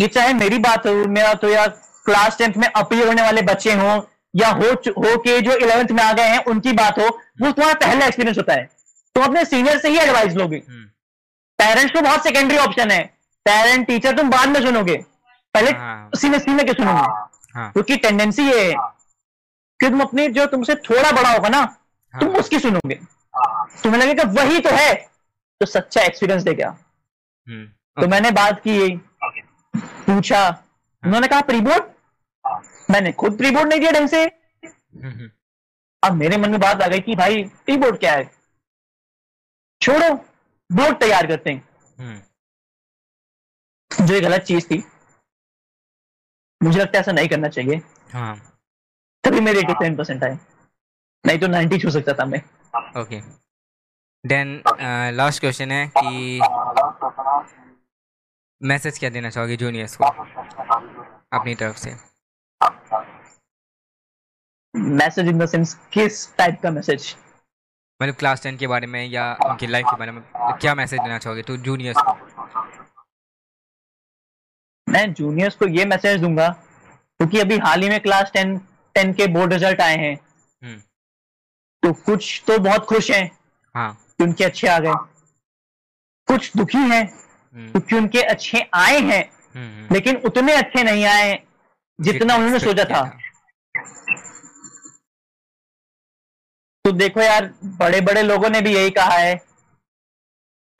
ये 0.00 0.06
चाहे 0.06 0.34
मेरी 0.34 0.58
बात 0.58 0.86
हो 0.86 1.08
मेरा 1.08 1.34
तो 1.34 1.48
या 1.48 1.66
क्लास 2.06 2.38
टेंथ 2.38 2.52
में 2.56 2.68
अपील 2.68 3.08
होने 3.08 3.22
वाले 3.22 3.42
बच्चे 3.42 3.72
हों 3.72 4.02
या 4.36 4.50
हो 4.50 4.72
हो 4.98 5.18
के 5.18 5.40
जो 5.40 5.56
इलेवेंथ 5.56 5.88
में 5.88 6.02
आ 6.02 6.12
गए 6.12 6.22
हैं 6.22 6.44
उनकी 6.44 6.72
बात 6.72 6.98
हो 6.98 7.20
वो 7.40 7.52
तुम्हारा 7.52 7.74
पहला 7.74 8.06
एक्सपीरियंस 8.06 8.38
होता 8.38 8.52
है। 8.52 8.81
तुम 9.16 9.24
अपने 9.24 9.44
सीनियर 9.44 9.78
से 9.78 9.88
ही 9.88 9.98
एडवाइस 9.98 10.34
लोगे। 10.34 10.56
हम्म, 10.58 10.84
पेरेंट्स 11.58 11.92
को 11.94 12.00
बहुत 12.00 12.22
सेकेंडरी 12.24 12.56
ऑप्शन 12.58 12.90
है। 12.90 13.02
पेरेंट 13.46 13.86
टीचर 13.86 14.16
तुम 14.16 14.30
बाद 14.30 14.48
में 14.48 14.60
सुनोगे। 14.62 14.96
पहले 15.54 15.70
हाँ। 15.70 16.10
सीनियर 16.16 16.40
सीनियर 16.40 16.66
के 16.66 16.72
सुनोगे? 16.72 16.98
हाँ। 17.54 17.70
क्योंकि 17.72 17.96
टेंडेंसी 17.96 18.42
ये 18.42 18.64
है 18.64 18.74
कि 19.80 19.88
तुम 19.88 20.00
अपने 20.00 20.28
जो 20.30 20.46
तुमसे 20.46 20.74
थोड़ा 20.80 21.10
बड़ा 21.12 21.32
होगा 21.32 21.48
ना 21.48 21.64
तुम 22.14 22.28
हाँ। 22.28 22.40
उसकी 22.40 22.58
सुनोगे। 22.58 22.94
तुम्हें 23.82 24.00
लगेगा 24.00 24.24
वही 24.32 24.58
तो 24.60 24.70
है 24.72 24.92
तो 24.94 25.66
सच्चा 25.66 26.02
एक्सपीरियंस 26.02 26.42
देगा 26.42 26.68
हम्म, 26.68 27.66
तो 28.02 28.08
मैंने 28.08 28.30
बात 28.30 28.60
की 28.60 28.96
पूछा। 29.74 30.48
उन्होंने 31.02 31.28
कहा 31.28 31.40
प्री 31.42 31.60
बोर्ड 31.60 31.84
मैंने 32.90 33.12
खुद 33.12 33.36
प्री 33.38 33.50
बोर्ड 33.50 33.68
नहीं 33.68 33.80
दिया 33.80 33.92
ढंग 33.92 34.08
से। 34.08 34.22
हम्म, 34.22 35.08
हम्म, 35.08 35.28
अब 36.02 36.12
मेरे 36.14 36.36
मन 36.36 36.50
में 36.50 36.60
बात 36.60 36.82
आ 36.82 36.86
गई 36.86 37.00
कि 37.00 37.14
भाई 37.16 37.42
प्री 37.66 37.76
बोर्ड 37.76 37.98
क्या 37.98 38.12
है? 38.12 38.30
छोड़ो 39.82 40.14
बोर्ड 40.70 40.98
तैयार 41.00 41.26
करते 41.26 41.50
हैं। 41.50 41.68
हम्म, 41.98 42.20
जो 43.90 44.14
एक 44.14 44.22
गलत 44.22 44.42
चीज़ 44.42 44.66
थी 44.66 44.82
मुझे 46.60 46.78
लगता 46.78 46.98
है 46.98 47.00
ऐसा 47.00 47.12
नहीं 47.12 47.28
करना 47.28 47.48
चाहिए। 47.48 47.80
हाँ। 48.12 48.36
तभी 49.24 49.40
मेरे 49.40 49.60
एटी 49.60 49.72
सेवन 49.72 49.96
परसेंट 49.96 50.24
आए। 50.24 50.38
नहीं 51.24 51.38
तो 51.38 51.46
नाइन्टी 51.46 51.78
छू 51.78 51.90
सकता 51.90 52.12
था 52.12 52.24
मैं। 52.26 52.42
ओके 53.00 53.20
देन 54.24 54.62
लास्ट 55.16 55.40
क्वेश्चन 55.40 55.70
है 55.70 55.86
कि 55.96 56.40
मैसेज 58.60 58.98
क्या 58.98 59.10
देना 59.10 59.30
चाहोगे 59.30 59.56
जूनियर्स 59.56 59.96
को? 59.96 60.04
अपनी 61.32 61.54
तरफ़ 61.54 61.76
से। 61.76 61.94
मैसेज 64.74 65.28
इन 65.28 65.38
द 65.38 65.46
सेंस 65.46 65.74
किस 65.92 66.36
टाइप 66.36 66.60
का 66.62 66.70
मैसेज 66.70 67.16
मतलब 68.02 68.14
क्लास 68.14 68.42
टेन 68.42 68.56
के 68.56 68.66
बारे 68.66 68.86
में 68.86 69.04
या 69.06 69.32
उनकी 69.46 69.66
लाइफ 69.66 69.86
के 69.90 69.96
बारे 69.96 70.12
में 70.12 70.22
क्या 70.34 70.74
मैसेज 70.74 71.00
देना 71.00 71.18
चाहोगे 71.18 71.42
तो 71.42 71.56
जूनियर्स 71.56 72.02
को? 72.02 72.12
मैं 74.86 75.12
जूनियर्स 75.14 75.54
को 75.56 75.66
ये 75.68 75.84
मैसेज 75.84 76.20
दूँगा 76.20 76.48
क्योंकि 76.48 77.38
अभी 77.40 77.58
हाल 77.58 77.82
ही 77.82 77.88
में 77.88 78.00
क्लास 78.00 78.30
टेन 78.34 78.56
टेन 78.94 79.12
के 79.12 79.26
बोर्ड 79.26 79.52
रिज़ल्ट 79.52 79.80
आए 79.80 79.96
हैं। 79.96 80.14
हम्म, 80.14 80.78
तो 81.82 81.92
कुछ 82.06 82.42
तो 82.46 82.58
बहुत 82.58 82.84
खुश 82.86 83.10
हैं 83.10 83.24
हाँ। 83.74 83.92
कि 83.94 84.24
उनके 84.24 84.44
अच्छे 84.44 84.68
आ 84.68 84.78
गए। 84.78 84.92
कुछ 86.28 86.56
दुखी 86.56 86.78
हैं 86.78 87.02
हम्म, 87.02 87.70
क्योंकि 87.70 87.96
उनके 87.96 88.22
अच्छे 88.22 88.66
आए 88.74 88.98
हैं 89.00 89.22
हम्म, 89.54 89.94
लेकिन 89.94 90.16
उतने 90.26 90.54
अच्छे 90.54 90.82
नहीं 90.82 91.04
आए 91.04 91.38
जितना 91.98 92.34
उन्होंने 92.34 92.58
सोचा 92.58 92.84
था। 92.84 93.02
तो 96.84 96.92
देखो 96.92 97.20
यार 97.20 97.54
बड़े 97.64 98.00
बड़े 98.00 98.22
लोगों 98.22 98.50
ने 98.50 98.60
भी 98.60 98.74
यही 98.74 98.90
कहा 98.90 99.14
है। 99.14 99.44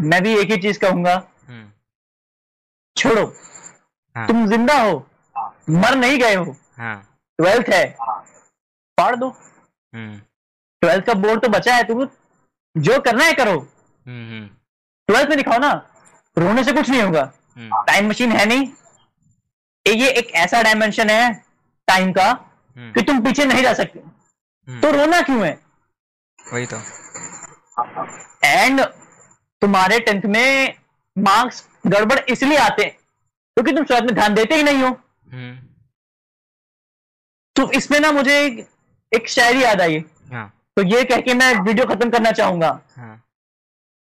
मैं 0.01 0.23
भी 0.23 0.39
एक 0.39 0.51
ही 0.51 0.57
चीज़ 0.57 0.79
कहूँगा। 0.79 1.29
हम्म, 1.49 1.71
छोड़ो। 2.97 3.37
हाँ। 4.17 4.27
तुम 4.27 4.47
ज़िंदा 4.47 4.81
हो 4.83 5.07
मर 5.71 5.95
नहीं 5.95 6.19
गए 6.19 6.35
हो। 6.35 6.57
हाँ। 6.79 7.19
ट्वेल्थ 7.39 7.69
है। 7.69 7.97
पढ़ 8.99 9.17
दो। 9.17 9.29
हम्म, 9.95 10.19
ट्वेल्थ 10.81 11.05
का 11.05 11.15
बोर्ड 11.15 11.43
तो 11.43 11.49
बचा 11.49 11.75
है 11.75 11.83
तुम 11.85 12.09
जो 12.77 13.01
करना 13.01 13.25
है 13.25 13.33
करो। 13.33 13.61
हम्म, 14.07 14.47
ट्वेल्थ 15.07 15.29
में 15.29 15.37
दिखाओ 15.39 15.59
ना 15.59 15.73
रोने 16.39 16.65
से 16.65 16.73
कुछ 16.73 16.91
नहीं 16.91 17.03
होगा। 17.03 17.33
टाइम 17.59 18.09
मशीन 18.09 18.33
है 18.33 18.47
नहीं। 18.47 18.67
ये- 19.87 20.13
एक 20.13 20.31
ऐसा 20.31 20.63
डायमेंशन 20.63 21.11
है 21.11 21.45
टाइम 21.87 22.13
का 22.13 22.33
कि 22.79 23.03
तुम 23.03 23.25
पीछे 23.25 23.45
नहीं 23.45 23.63
जा 23.63 23.75
सकते। 23.75 23.99
तो 24.81 24.91
रोना 24.91 25.21
क्यों 25.21 25.47
है? 25.47 25.72
वही 26.53 26.67
तो। 26.67 26.77
एंड 28.45 28.81
तुम्हारे 29.63 29.99
टेंथ 30.01 30.23
में 30.27 30.75
मार्क्स 31.17 31.65
गड़बड़ 31.87 32.19
इसलिए 32.33 32.59
आते 32.59 32.83
हैं 32.85 32.93
क्योंकि 32.93 33.73
तुम 33.73 33.85
शुरुआत 33.85 34.03
में 34.03 34.15
ध्यान 34.15 34.35
देते 34.35 34.55
ही 34.55 34.63
नहीं 34.63 34.83
हो। 34.83 34.89
हम्म, 34.89 35.57
तो 37.57 37.71
इसमें 37.73 37.99
ना 38.01 38.11
मुझे 38.13 38.39
एक, 38.45 38.67
एक 39.13 39.29
शायरी 39.29 39.63
याद 39.63 39.81
आई। 39.81 39.99
हाँ। 40.33 40.49
तो 40.77 40.83
ये 40.85 41.03
कह 41.05 41.21
के 41.21 41.35
मैं 41.35 41.55
वीडियो 41.57 41.87
खत्म 41.87 42.11
करना 42.11 42.31
चाहूँगा। 42.33 42.69
हाँ। 42.97 43.17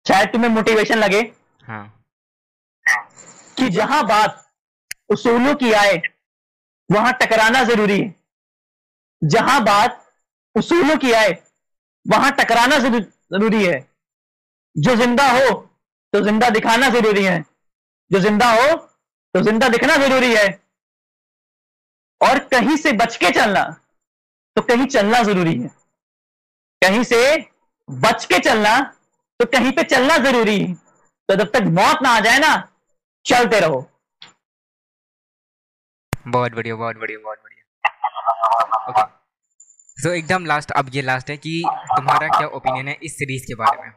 शायद 0.06 0.28
तुम्हें 0.28 0.50
मोटिवेशन 0.50 0.98
लगे 0.98 1.20
हाँ। 1.64 1.84
कि 3.58 3.68
जहाँ 3.70 4.02
बात 4.06 4.42
उसूलों 5.10 5.54
की 5.54 5.72
आए 5.72 6.00
वहाँ 6.90 7.12
टकराना 7.12 7.62
ज़रूरी 7.64 8.00
है। 8.00 8.14
जहाँ 9.22 9.62
बात 9.64 10.02
उसूलों 10.56 10.96
की 10.96 11.12
आए 11.12 11.32
वहाँ 12.06 12.30
टकराना 12.32 12.78
ज़रूरी 12.78 13.64
है। 13.64 13.78
जो 14.76 14.94
ज़िंदा 14.96 15.30
हो 15.30 15.54
तो 16.12 16.20
ज़िंदा 16.22 16.48
दिखाना 16.50 16.88
ज़रूरी 16.90 17.24
है। 17.24 17.44
जो 18.10 18.18
ज़िंदा 18.20 18.50
हो 18.52 18.76
तो 19.34 19.40
ज़िंदा 19.42 19.68
दिखना 19.68 19.96
ज़रूरी 19.96 20.34
है। 20.34 20.46
और 22.20 22.38
कहीं 22.48 22.76
से 22.76 22.92
बच 22.94 23.16
के 23.16 23.30
चलना 23.30 23.64
तो 24.56 24.62
कहीं 24.62 24.86
चलना 24.86 25.22
ज़रूरी 25.22 25.54
है। 25.54 25.68
कहीं 26.82 27.02
से 27.04 27.18
बच 27.88 28.24
के 28.24 28.38
चलना 28.40 28.78
तो 29.40 29.46
कहीं 29.48 29.72
पे 29.72 29.82
चलना 29.84 30.16
ज़रूरी 30.20 30.60
है। 30.60 30.74
तो 30.74 31.34
जब 31.36 31.50
तक 31.52 31.62
मौत 31.72 32.02
ना 32.02 32.10
आ 32.10 32.20
जाए 32.20 32.38
ना, 32.38 32.68
चलते 33.26 33.60
रहो। 33.60 33.84
बहुत 36.28 36.52
बढ़िया 36.52 36.74
बहुत 36.76 36.96
बढ़िया 36.96 37.18
बहुत 37.18 37.38
बढ़िया। 37.38 39.04
सो 39.96 40.10
एकदम 40.12 40.44
लास्ट 40.46 40.70
अब 40.70 40.90
ये 40.94 41.02
लास्ट 41.02 41.30
है 41.30 41.36
कि 41.36 41.62
तुम्हारा 41.66 42.28
क्या 42.28 42.46
ओपिनियन 42.56 42.88
है 42.88 42.94
इस 43.02 43.12
सीरीज़ 43.18 43.44
के 43.46 43.54
बारे 43.54 43.82
में? 43.82 43.92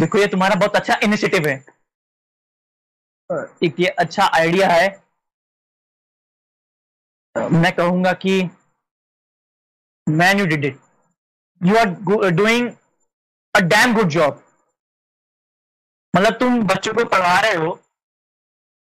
देखो, 0.00 0.18
ये 0.18 0.26
तुम्हारा 0.26 0.54
बहुत 0.54 0.76
अच्छा 0.76 0.98
इनिशिएटिव 1.02 1.48
है। 1.48 1.54
एक 3.64 3.80
ये 3.80 3.86
अच्छा 3.98 4.24
आइडिया 4.34 4.68
है। 4.70 4.88
मैं 7.36 7.72
कहूँगा 7.76 8.12
कि 8.24 8.42
man 10.06 10.38
you 10.40 10.46
did 10.46 10.64
it 10.64 10.78
you 11.60 11.76
are 11.76 12.30
doing 12.32 12.70
a 13.54 13.60
damn 13.62 13.94
good 13.94 14.08
job 14.08 14.42
मतलब 16.14 16.38
तुम 16.40 16.62
बच्चों 16.66 16.92
को 16.94 17.04
पढ़ा 17.06 17.38
रहे 17.40 17.54
हो, 17.54 17.80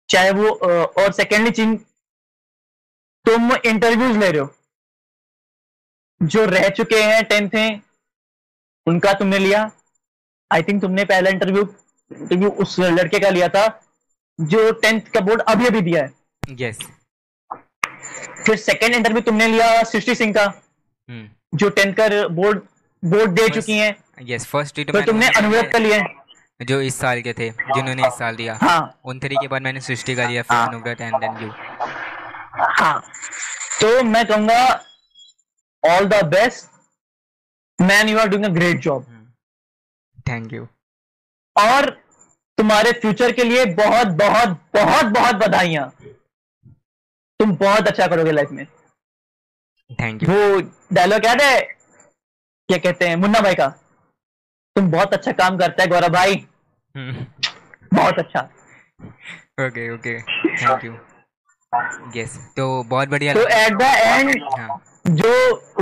चाहे 0.09 0.31
वो 0.33 0.51
और 0.51 1.13
सेकेंडली 1.13 1.51
चीज़, 1.53 1.75
तुम 3.27 3.53
इंटरव्यूज़ 3.65 4.19
ले 4.19 4.31
रहे 4.31 4.41
हो। 4.41 4.55
जो 6.21 6.45
रह 6.45 6.69
चुके 6.69 7.03
हैं 7.03 7.25
टेंथ 7.25 7.51
में 7.55 7.81
उनका 8.87 9.13
तुमने 9.13 9.39
लिया। 9.39 9.71
आई 10.51 10.63
थिंक 10.63 10.81
तुमने 10.83 11.05
पहला 11.05 11.31
इंटरव्यू 11.31 11.63
इंटरव्यू 12.11 12.51
उस 12.51 12.79
लड़के 12.81 13.19
का 13.19 13.29
लिया 13.29 13.49
था 13.49 13.67
जो 14.39 14.71
टेंथ 14.73 15.01
का 15.15 15.21
बोर्ड 15.21 15.41
अभी 15.49 15.67
अभी 15.67 15.81
दिया 15.81 16.03
है। 16.03 16.13
यस 16.61 16.79
फिर 18.47 18.57
सेकंड 18.57 18.95
इंटरव्यू 18.95 19.21
तुमने 19.23 19.47
लिया 19.47 19.83
सृष्टि 19.83 20.15
सिंह 20.15 20.33
का 20.35 20.45
हम्म। 20.45 21.59
जो 21.59 21.69
टेंथ 21.71 21.95
का 21.95 22.09
बोर्ड 22.29 22.61
बोर्ड 23.03 23.31
दे 23.31 23.43
First- 23.43 23.55
चुकी 23.55 23.79
हैं। 23.79 23.95
यस 24.23 24.47
फ़र्स्ट 24.47 24.75
ट्रीट 24.75 24.91
फिर 24.93 25.05
तुमने 25.05 25.29
अनुव्रत 25.29 25.71
का 25.73 25.79
लिया 25.79 25.99
है। 25.99 26.67
जो 26.67 26.81
इस 26.81 26.99
साल 26.99 27.21
के 27.23 27.33
थे 27.33 27.49
जिन्होंने 27.51 28.07
इस 28.07 28.19
साल 28.19 28.37
दिया। 28.37 28.59
हाँ। 28.63 29.01
उन 29.05 29.19
थ्री 29.21 29.35
के 29.35 29.49
बाद 29.49 29.63
मैंने 29.63 29.81
सृष्टि 29.81 30.15
का 30.15 30.29
लिया 30.29 30.43
फिर 30.43 30.57
हाँ। 30.57 30.67
अनुव्रत 30.69 31.01
एंड 31.01 31.17
देन 31.17 31.37
यू 31.43 31.51
हाँ। 32.81 33.01
तो 33.81 34.03
मैं 34.05 34.27
कहूँगा 34.27 34.85
all 35.83 36.09
the 36.09 36.25
best 36.27 37.81
man 37.81 38.09
you 38.09 38.19
are 38.19 38.29
doing 38.29 38.45
a 38.45 38.49
great 38.55 38.81
job 38.81 39.07
thank 40.29 40.53
you 40.53 40.67
और 41.57 41.91
तुम्हारे 42.59 42.93
फ्यूचर 43.01 43.33
के 43.33 43.45
लिए 43.45 43.65
बहुत 43.75 44.07
बहुत 44.19 44.49
बहुत 44.75 45.05
बहुत 45.15 45.35
बधाइयाँ। 45.37 45.89
तुम 47.41 47.55
बहुत 47.57 47.89
अच्छा 47.89 48.07
करोगे 48.07 48.33
लाइफ 48.33 48.51
में। 48.53 48.65
थैंक 50.01 50.23
यू 50.23 50.29
वो 50.31 50.61
डायलॉग 50.93 51.27
याद 51.27 51.41
है? 51.43 51.61
क्या 51.61 52.79
कहते 52.79 53.09
हैं? 53.09 53.17
मुन्ना 53.17 53.41
भाई 53.41 53.55
का। 53.55 53.69
तुम 54.77 54.91
बहुत 54.91 55.15
अच्छा 55.15 55.33
काम 55.33 55.59
करता 55.59 55.83
है 55.83 55.89
गौरव 55.89 56.13
भाई। 56.15 56.35
बहुत 56.95 58.19
अच्छा। 58.19 58.41
Okay 59.67 59.91
okay 59.95 60.19
thank 60.21 60.85
you 60.85 60.93
yes 62.17 62.37
तो 62.57 62.67
बहुत 62.85 63.09
बढ़िया 63.09 63.35
तो 63.35 63.47
एट 63.57 63.79
द 63.79 63.83
एंड 63.83 65.17
जो 65.17 65.33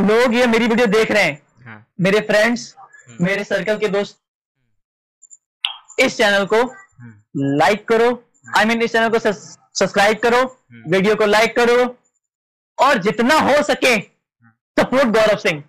लोग 0.06 0.34
ये 0.34 0.46
मेरी 0.46 0.66
वीडियो 0.66 0.86
देख 0.88 1.10
रहे 1.10 1.22
हैं। 1.22 1.42
हाँ। 1.66 1.86
मेरे 2.00 2.20
फ्रेंड्स 2.28 2.74
मेरे 3.20 3.44
सर्कल 3.44 3.78
के 3.78 3.88
दोस्त 3.88 4.18
इस 6.00 6.16
चैनल 6.16 6.46
को 6.46 6.62
हम्म, 6.62 7.12
लाइक 7.58 7.86
करो। 7.88 8.10
आई 8.56 8.64
मीन 8.64 8.82
इस 8.82 8.92
चैनल 8.92 9.08
को 9.10 9.18
सब्सक्राइब 9.18 10.18
करो। 10.18 10.38
हम्म। 10.38 10.90
वीडियो 10.92 11.14
को 11.16 11.26
लाइक 11.26 11.56
करो। 11.56 11.96
और 12.78 12.98
जितना 13.02 13.34
हो 13.40 13.62
सके 13.62 13.98
support 14.76 15.08
Gaurav 15.14 15.36
Singh. 15.38 15.62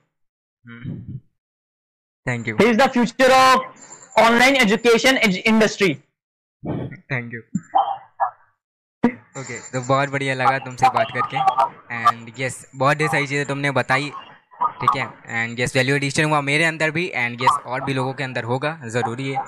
Thank 2.25 2.47
you 2.47 2.57
is 2.61 2.77
the 2.77 2.87
future 2.93 3.31
of 3.31 4.19
online 4.19 4.55
education 4.55 5.17
industry 5.17 5.93
thank 7.11 7.33
you 7.33 7.41
okay 9.39 9.59
तो 9.71 9.81
बहुत 9.81 10.09
बढ़िया 10.09 10.33
लगा 10.35 10.57
तुमसे 10.59 10.89
बात 10.89 11.07
करके। 11.13 11.37
एंड 11.95 12.29
यस 12.39 12.57
yes, 12.57 12.65
बहुत 12.75 12.97
ढेर 12.97 13.07
सारी 13.07 13.27
चीज़ें 13.27 13.45
तुमने 13.45 13.71
बताई। 13.71 14.11
ठीक 14.59 14.95
है? 14.95 15.05
एंड 15.27 15.59
यस 15.59 15.75
वैल्यू 15.75 15.95
एडिशन 15.95 16.23
हुआ 16.25 16.41
मेरे 16.43 16.63
अंदर 16.65 16.91
भी 16.91 17.05
एंड 17.15 17.41
यस 17.41 17.59
और 17.65 17.83
भी 17.85 17.93
लोगों 17.93 18.13
के 18.13 18.23
अंदर 18.23 18.43
होगा 18.43 18.79
ज़रूरी 18.87 19.31
है। 19.31 19.43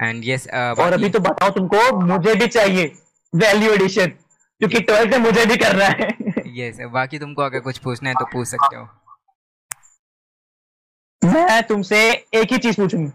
एंड 0.00 0.22
यस 0.24 0.46
और 0.48 0.92
अभी 0.92 1.10
तो 1.10 1.20
बताओ 1.20 1.50
तुमको 1.50 1.80
मुझे 1.98 2.34
भी 2.34 2.46
चाहिए 2.48 2.92
वैल्यू 3.32 3.72
एडिशन 3.72 4.06
क्योंकि 4.06 4.80
ट्वेल्थ 4.80 5.10
में 5.10 5.18
मुझे 5.20 5.46
भी 5.46 5.56
करना 5.56 5.84
है। 5.84 6.08
यस 6.56 6.78
बाकी 6.92 7.18
तुमको 7.18 7.42
अगर 7.42 7.60
कुछ 7.60 7.78
पूछना 7.78 8.08
है 8.08 8.14
तो 8.14 8.24
पूछ 8.32 8.48
सकते 8.48 8.76
हो। 8.76 8.88
मैं 11.22 11.62
तुमसे 11.66 11.98
एक 12.10 12.52
ही 12.52 12.58
चीज़ 12.58 12.76
पूछूँगी। 12.76 13.10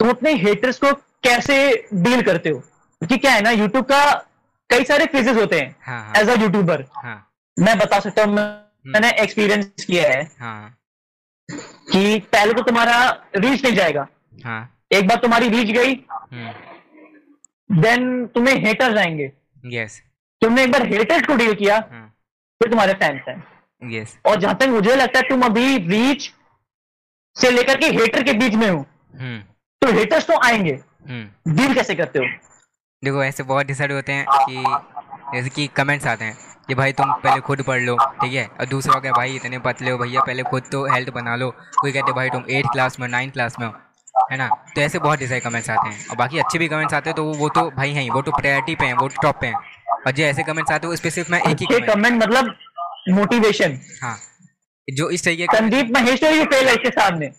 तुम 0.00 0.10
अपने 0.10 0.32
हेटर्स 0.36 0.78
को 0.78 0.92
कैसे 1.24 1.56
डील 1.94 2.22
करते 2.22 2.50
हो? 2.50 2.58
क्योंकि 2.58 3.16
क्या 3.18 3.32
है 3.32 3.40
ना 3.42 3.50
यूट्यूब 3.50 3.84
का 3.86 4.12
कई 4.70 4.84
सारे 4.84 5.06
फेजेस 5.12 5.36
होते 5.36 5.60
हैं 5.60 6.14
एज 6.20 6.28
अ 6.28 6.34
यूट्यूबर 6.42 6.84
मैं 7.56 7.78
बता 7.78 7.98
सकता 8.00 8.24
हूँ 8.24 8.34
मैंने 8.86 9.10
एक्सपीरियंस 9.22 9.84
किया 9.84 10.08
है 10.10 10.22
हाँ। 10.40 10.76
कि 11.48 12.18
पहले 12.32 12.52
तो 12.52 12.62
तुम्हारा 12.62 12.96
रीच 13.36 13.64
नहीं 13.64 13.74
जाएगा। 13.74 14.06
हाँ। 14.44 14.68
एक 14.92 15.08
बार 15.08 15.16
तुम्हारी 15.16 15.48
रीच 15.48 15.70
गई 15.76 15.94
हम्म। 16.12 17.80
देन 17.82 18.26
तुम्हें 18.26 18.54
हेटर्स 18.66 18.96
आएँगे। 18.98 19.32
यस 19.64 20.02
तुमने 20.42 20.62
एक 20.64 20.72
बार 20.72 20.86
हेटर्स 20.86 21.26
को 21.26 21.34
डील 21.36 21.54
किया 21.54 21.76
हाँ। 21.90 22.06
फिर 22.60 22.70
तुम्हारे 22.70 22.92
फैंस 22.92 23.22
हैं। 23.28 23.42
यस 23.82 24.18
और 24.26 24.40
जहाँ 24.40 24.54
तक 24.54 24.68
मुझे 24.68 24.96
लगता 24.96 25.18
है 25.18 25.28
तुम 25.28 25.42
अभी 25.42 25.76
रीच 25.78 26.30
से 27.36 27.50
लेकर 27.50 27.76
के 27.76 27.86
हेटर 27.86 28.22
के 28.22 28.32
बीच 28.32 28.54
में 28.54 28.68
हो 28.70 28.78
हम्म। 29.14 29.38
तो 29.82 29.92
हेटर्स 29.98 30.26
तो 30.26 30.34
आएँगे। 30.46 30.72
हम्म। 31.08 31.56
डील 31.56 31.74
कैसे 31.74 31.94
करते 31.94 32.18
हो? 32.18 32.24
देखो 33.04 33.24
ऐसे 33.24 33.42
बहुत 33.42 33.66
डिसाइड 33.66 33.92
होते 33.92 34.12
हैं 34.12 34.26
कि 34.30 34.64
जैसे 35.34 35.48
कि 35.48 35.66
कमेंट्स 35.66 36.06
आते 36.06 36.24
हैं। 36.24 36.51
कि 36.68 36.74
भाई 36.74 36.92
तुम 36.92 37.12
पहले 37.14 37.40
खुद 37.40 37.62
पढ़ 37.62 37.80
लो 37.80 37.96
ठीक 37.96 38.32
है? 38.32 38.46
और 38.60 38.66
दूसरा 38.66 38.98
क्या 39.00 39.12
भाई 39.12 39.34
इतने 39.36 39.58
पतले 39.60 39.90
हो 39.90 39.98
भैया 39.98 40.20
पहले 40.20 40.42
खुद 40.44 40.62
तो 40.72 40.84
हेल्थ 40.86 41.10
बना 41.14 41.36
लो। 41.36 41.50
कोई 41.80 41.92
कहते 41.92 42.12
भाई 42.12 42.30
तुम 42.30 42.44
एट 42.50 42.66
क्लास 42.72 42.98
में 43.00 43.06
नाइन्थ 43.08 43.32
क्लास 43.32 43.56
में 43.60 43.66
हो 43.66 43.72
है 44.30 44.36
ना? 44.38 44.48
तो 44.74 44.80
ऐसे 44.80 44.98
बहुत 44.98 45.18
डिसाइड 45.18 45.42
कमेंट्स 45.42 45.70
आते 45.70 45.88
हैं। 45.88 46.06
और 46.08 46.16
बाकी 46.16 46.38
अच्छे 46.38 46.58
भी 46.58 46.68
कमेंट्स 46.68 46.94
आते 46.94 47.10
हैं 47.10 47.16
तो 47.16 47.24
वो 47.24 47.34
वो 47.34 47.48
तो 47.48 47.70
भाई 47.76 47.92
हैं 47.92 48.08
वो 48.10 48.22
तो 48.22 48.32
प्रायोरिटी 48.32 48.74
पे 48.74 48.86
हैं 48.86 48.94
वो 48.94 49.08
टॉप 49.22 49.40
पे 49.40 49.46
हैं। 49.46 49.54
और 50.06 50.12
जो 50.12 50.24
ऐसे 50.24 50.42
कमेंट्स 50.42 50.72
आते 50.72 50.86
हैं 50.86 50.94
उस 50.94 51.00
पर 51.00 51.10
सिर्फ़ 51.10 51.32
मैं 51.32 51.40
एक 51.42 51.62
ही 51.62 51.80
कमेंट 51.82 52.22
मतलब 52.22 52.54
मोटिवेशन 53.10 53.78
हाँ। 54.02 54.16
जो 54.88 55.08
इस 55.10 55.24
तरीके 55.24 55.46
संदीप 55.56 55.90
महेश्वरी 55.94 56.44
फेल 56.44 56.68
है 56.68 56.74
इसके 56.74 56.90
सामने। 56.90 57.30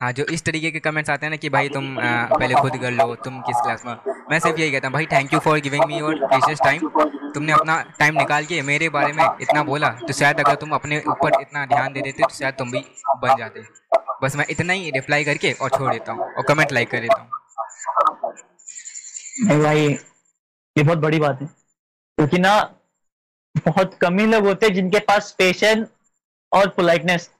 हाँ 0.00 0.10
जो 0.12 0.24
इस 0.32 0.42
तरीके 0.44 0.70
के 0.70 0.80
कमेंट्स 0.80 1.10
आते 1.10 1.26
हैं 1.26 1.30
ना 1.30 1.36
कि 1.36 1.48
भाई 1.48 1.68
तुम 1.68 1.98
आ, 1.98 2.24
पहले 2.28 2.54
खुद 2.54 2.76
कर 2.82 2.90
लो 2.90 3.14
तुम 3.24 3.40
किस 3.40 3.56
क्लास 3.56 3.82
में 3.86 3.94
मैं 4.30 4.38
सिर्फ़ 4.38 4.60
यही 4.60 4.70
कहता 4.72 4.88
हूँ 4.88 4.92
भाई 4.94 5.06
thank 5.06 5.32
you 5.34 5.40
for 5.40 5.58
giving 5.60 5.84
me 5.88 5.98
your 5.98 6.14
precious 6.26 6.60
time 6.64 6.88
तुमने 7.34 7.52
अपना 7.52 7.80
टाइम 7.98 8.14
निकाल 8.18 8.44
के 8.44 8.60
मेरे 8.62 8.88
बारे 8.88 9.12
में 9.12 9.24
इतना 9.40 9.62
बोला 9.62 9.88
तो 10.00 10.12
शायद 10.12 10.40
अगर 10.40 10.54
तुम 10.62 10.70
अपने 10.74 11.02
ऊपर 11.08 11.40
इतना 11.40 11.66
ध्यान 11.66 11.92
दे 11.92 12.00
देते 12.00 12.22
तो 12.22 12.34
शायद 12.34 12.54
तुम 12.54 12.70
भी 12.70 12.84
बन 13.22 13.36
जाते। 13.38 13.64
बस 14.22 14.36
मैं 14.36 14.46
इतना 14.50 14.72
ही 14.72 14.90
रिप्लाई 14.90 15.24
करके 15.24 15.52
और 15.52 15.70
छोड़ 15.70 15.92
देता 15.92 16.12
हूँ 16.12 16.24
और 16.24 16.44
कमेंट 16.48 16.72
लाइक 16.72 16.90
कर 16.90 17.00
देता 17.00 17.20
हूँ। 17.20 18.34
नहीं 19.46 19.62
भाई 19.62 19.86
ये 19.86 20.82
बहुत 20.82 20.98
बड़ी 20.98 21.18
बात 21.18 21.42
है। 21.42 21.46
क्योंकि 21.46 22.38
ना 22.38 22.58
बहुत 23.54 23.94
कम 24.00 24.18
ही 24.18 24.26
लोग 24.26 24.46
होते 24.46 24.66
हैं 24.66 24.74
जिनके 24.74 24.98
पास 25.06 25.34
पेशेंस 25.38 25.86
और 26.52 26.68
पोलाइटनेस 26.76 27.30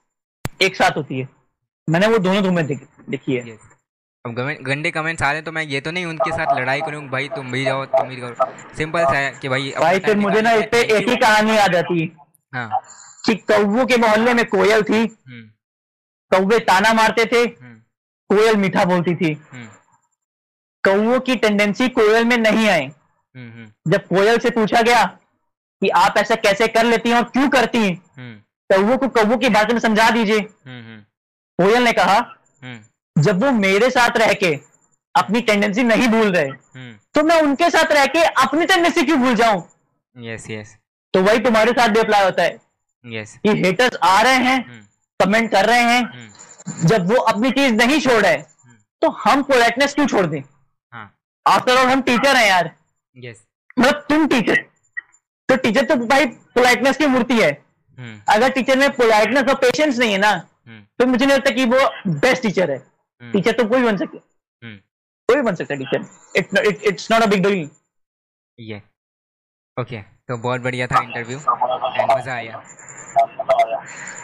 एक 0.63 0.77
साथ 0.77 0.97
होती 0.97 1.21
है। 1.21 1.29
मैंने 1.91 2.07
वो 2.07 2.19
दोनों 2.19 2.43
तुम्हें 2.43 2.67
देख, 2.67 2.87
देखी 3.11 3.35
है। 3.35 3.59
अब 4.27 4.35
गंदे 4.63 4.91
कमेंट्स 4.91 5.23
आ 5.23 5.27
रहे 5.27 5.35
हैं 5.35 5.45
तो 5.45 5.53
मैं 5.53 5.63
ये 5.63 5.81
तो 5.81 5.91
नहीं 5.91 6.07
उनके 6.07 6.33
साथ 6.33 6.59
लड़ाई 6.59 6.81
करूँ 6.81 7.09
भाई 7.09 7.29
तुम 7.29 7.53
भी 7.53 7.65
जाओ 7.65 7.85
तुम 7.85 8.09
भी 8.09 8.17
करो। 8.17 8.35
सिंपल 8.77 9.05
सा 9.05 9.17
है 9.19 9.31
कि 9.43 9.49
भाई 9.49 9.73
भाई 9.81 9.99
फिर 9.99 10.17
मुझे 10.17 10.43
ना 10.43 10.53
इस 10.53 10.65
पे 10.73 10.83
एक 10.97 11.09
ही 11.09 11.17
कहानी 11.17 11.57
याद 11.57 11.77
आती। 11.77 12.01
है। 12.01 12.07
हाँ 12.55 12.81
कि 13.27 13.35
कौवों 13.35 13.87
के 13.87 13.97
मोहल्ले 13.97 14.35
में 14.35 14.45
कोयल 14.45 14.83
थी। 14.83 15.01
हम्म। 15.01 15.43
कौवे 16.31 16.59
ताना 16.59 16.93
मारते 16.93 17.25
थे। 17.25 17.39
हम्म। 17.39 17.75
कोयल 18.29 18.57
मीठा 18.57 18.85
बोलती 18.85 19.15
थी। 19.15 19.33
हम्म। 19.53 21.19
की 21.19 21.37
टेंडेंसी 21.37 21.89
कोयल 21.89 22.25
में 22.25 22.37
नहीं 22.37 22.69
आई 22.69 22.85
हम्म 23.37 23.93
जब 23.93 24.07
कोयल 24.07 24.39
से 24.39 24.51
पूछा 24.51 24.83
गया 24.83 25.05
कि 25.83 25.89
आप 25.89 26.15
ऐसा 26.19 26.35
कैसे 26.35 26.69
कर 26.69 26.85
लेती 26.85 27.09
हैं 27.09 27.17
और 27.17 27.25
क्यों 27.25 27.49
करती 27.49 27.79
हैं 27.79 28.03
हम्म। 28.17 28.97
को 28.97 29.09
कौवों 29.09 29.39
की 29.39 29.49
भाषा 29.49 29.73
में 29.73 29.81
समझा 29.81 30.11
दीजिए। 30.11 30.41
हम्म 31.61 31.69
हम्म 31.69 31.73
कोयल 31.73 31.83
ने 31.83 31.93
कहा 31.93 32.17
हम्म। 32.63 33.23
जब 33.23 33.45
वो 33.45 33.51
मेरे 33.53 33.91
साथ 33.91 34.17
रह 34.17 34.33
के 34.33 34.59
अपनी 35.15 35.41
टेंडेंसी 35.41 35.83
नहीं 35.83 36.09
भूल 36.09 36.33
रहे 36.33 36.45
हम्म। 36.45 36.95
तो 37.15 37.23
मैं 37.23 37.41
उनके 37.43 37.71
साथ 37.71 37.93
रह 37.93 38.07
के 38.07 38.23
अपनी 38.43 38.67
टेंडेंसी 38.67 39.03
क्यों 39.03 39.19
भूल 39.19 39.35
जाऊँ? 39.35 39.69
यस 40.17 40.51
यस 40.51 40.77
तो 41.15 41.23
वही 41.23 41.39
तुम्हारे 41.39 41.73
साथ 41.73 41.89
भी 41.89 42.01
अप्लाई 42.01 42.25
होता 42.25 42.43
है। 42.43 42.59
यस 43.05 43.37
कि 43.47 43.51
हेटर्स 43.51 43.97
आ 44.03 44.21
रहे 44.23 44.35
हैं 44.35 44.57
हम्म। 44.67 45.25
कमेंट 45.25 45.51
कर 45.51 45.67
रहे 45.67 45.81
हैं 45.81 46.03
हम्म। 46.03 46.89
जब 46.89 47.11
वो 47.13 47.17
अपनी 47.17 47.51
चीज़ 47.51 47.75
नहीं 47.75 48.01
छोड़ 48.01 48.21
रहे 48.23 48.37
तो 49.03 49.09
हम 49.09 49.43
पोलाइटनेस 49.43 49.95
क्यों 49.95 50.07
छोड़ 50.07 50.27
दें? 50.27 50.41
हाँ। 50.93 51.15
आफ्टर 51.47 51.77
ऑल 51.77 51.87
हम 51.87 52.01
टीचर 52.03 52.37
हैं 52.37 52.47
यार। 52.49 52.71
यस 53.17 53.43
मतलब 53.79 54.05
तुम 54.09 54.27
टीचर 54.29 54.57
तो 55.49 55.57
टीचर 55.57 55.85
तो 55.85 55.97
भाई 55.97 56.27
पोलाइटनेस 56.27 56.97
की 56.97 57.07
मूर्ति 57.07 57.41
है। 57.41 57.51
हम्म। 57.51 58.21
अगर 58.29 58.51
टीचर 58.51 58.79
में 58.79 58.91
पोलाइटनेस 58.91 59.45
और 59.49 59.55
पेशेंस 59.55 59.99
नहीं 59.99 60.13
है 60.13 60.19
ना 60.19 60.31
हम्म 60.31 60.60
तो 60.69 61.07
मुझे 61.07 61.25
नहीं 61.27 61.37
लगता 61.37 61.51
कि 61.51 61.65
वो 61.67 61.79
बेस्ट 62.21 62.43
टीचर 62.43 62.71
है। 62.71 62.77
हम्म। 62.77 63.33
टीचर 63.33 63.53
तो 63.53 63.65
कोई 63.69 63.83
बन 63.83 63.97
सके। 63.97 64.19
हम्म। 64.19 64.77
कोई 65.29 65.37
भी 65.37 65.43
बन 65.43 65.55
सकता 65.55 65.75
है 65.75 65.79
teacher 65.81 66.69
it 66.69 66.83
it's 66.89 67.11
not 67.13 67.23
a 67.23 67.27
big 67.27 67.43
deal 67.47 67.69
ये 68.59 68.83
ओके 69.77 70.01
तो 70.29 70.37
बहुत 70.39 70.61
बढ़िया 70.61 70.87
था 70.87 71.03
इंटरव्यू 71.03 71.39
एंड 71.39 72.11
मज़ा 72.11 72.35
आया। 72.35 72.63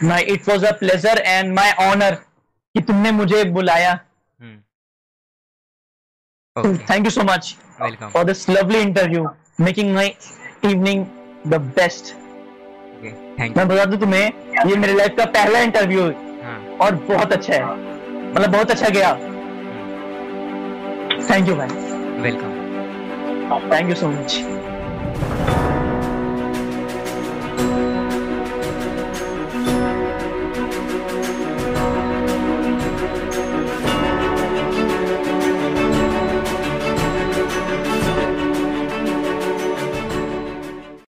My 0.03 0.21
it 0.33 0.49
was 0.49 0.65
a 0.65 0.71
pleasure 0.79 1.17
and 1.17 1.53
my 1.55 1.71
honour 1.85 2.15
कि 2.15 2.81
तुमने 2.81 3.11
मुझे 3.11 3.43
बुलाया। 3.51 3.91
हम्म। 3.91 4.61
Thank 6.89 7.05
you 7.05 7.11
so 7.11 7.23
much 7.23 7.55
welcome 7.81 8.09
for 8.09 8.23
this 8.25 8.49
lovely 8.49 8.79
interview 8.81 9.27
making 9.61 9.93
my 9.95 10.07
evening 10.65 11.05
the 11.47 11.61
best 11.75 12.15
मैं 13.57 13.67
बता 13.67 13.83
दूँ 13.85 13.99
तुम्हें 13.99 14.21
ये 14.69 14.75
मेरे 14.75 14.93
लाइफ 14.93 15.15
का 15.17 15.25
पहला 15.33 15.59
इंटरव्यू 15.61 16.03
हाँ। 16.03 16.26
और 16.81 16.95
बहुत 17.07 17.33
अच्छा 17.33 17.53
है। 17.53 17.63
मतलब 18.31 18.51
बहुत 18.51 18.71
अच्छा 18.71 18.89
गया। 18.89 19.13
Thank 21.29 21.47
you 21.49 21.55
ma'am 21.55 21.71
welcome 22.23 22.55
thank 23.71 23.89
you 23.89 23.95
so 23.95 24.07
much 24.07 24.35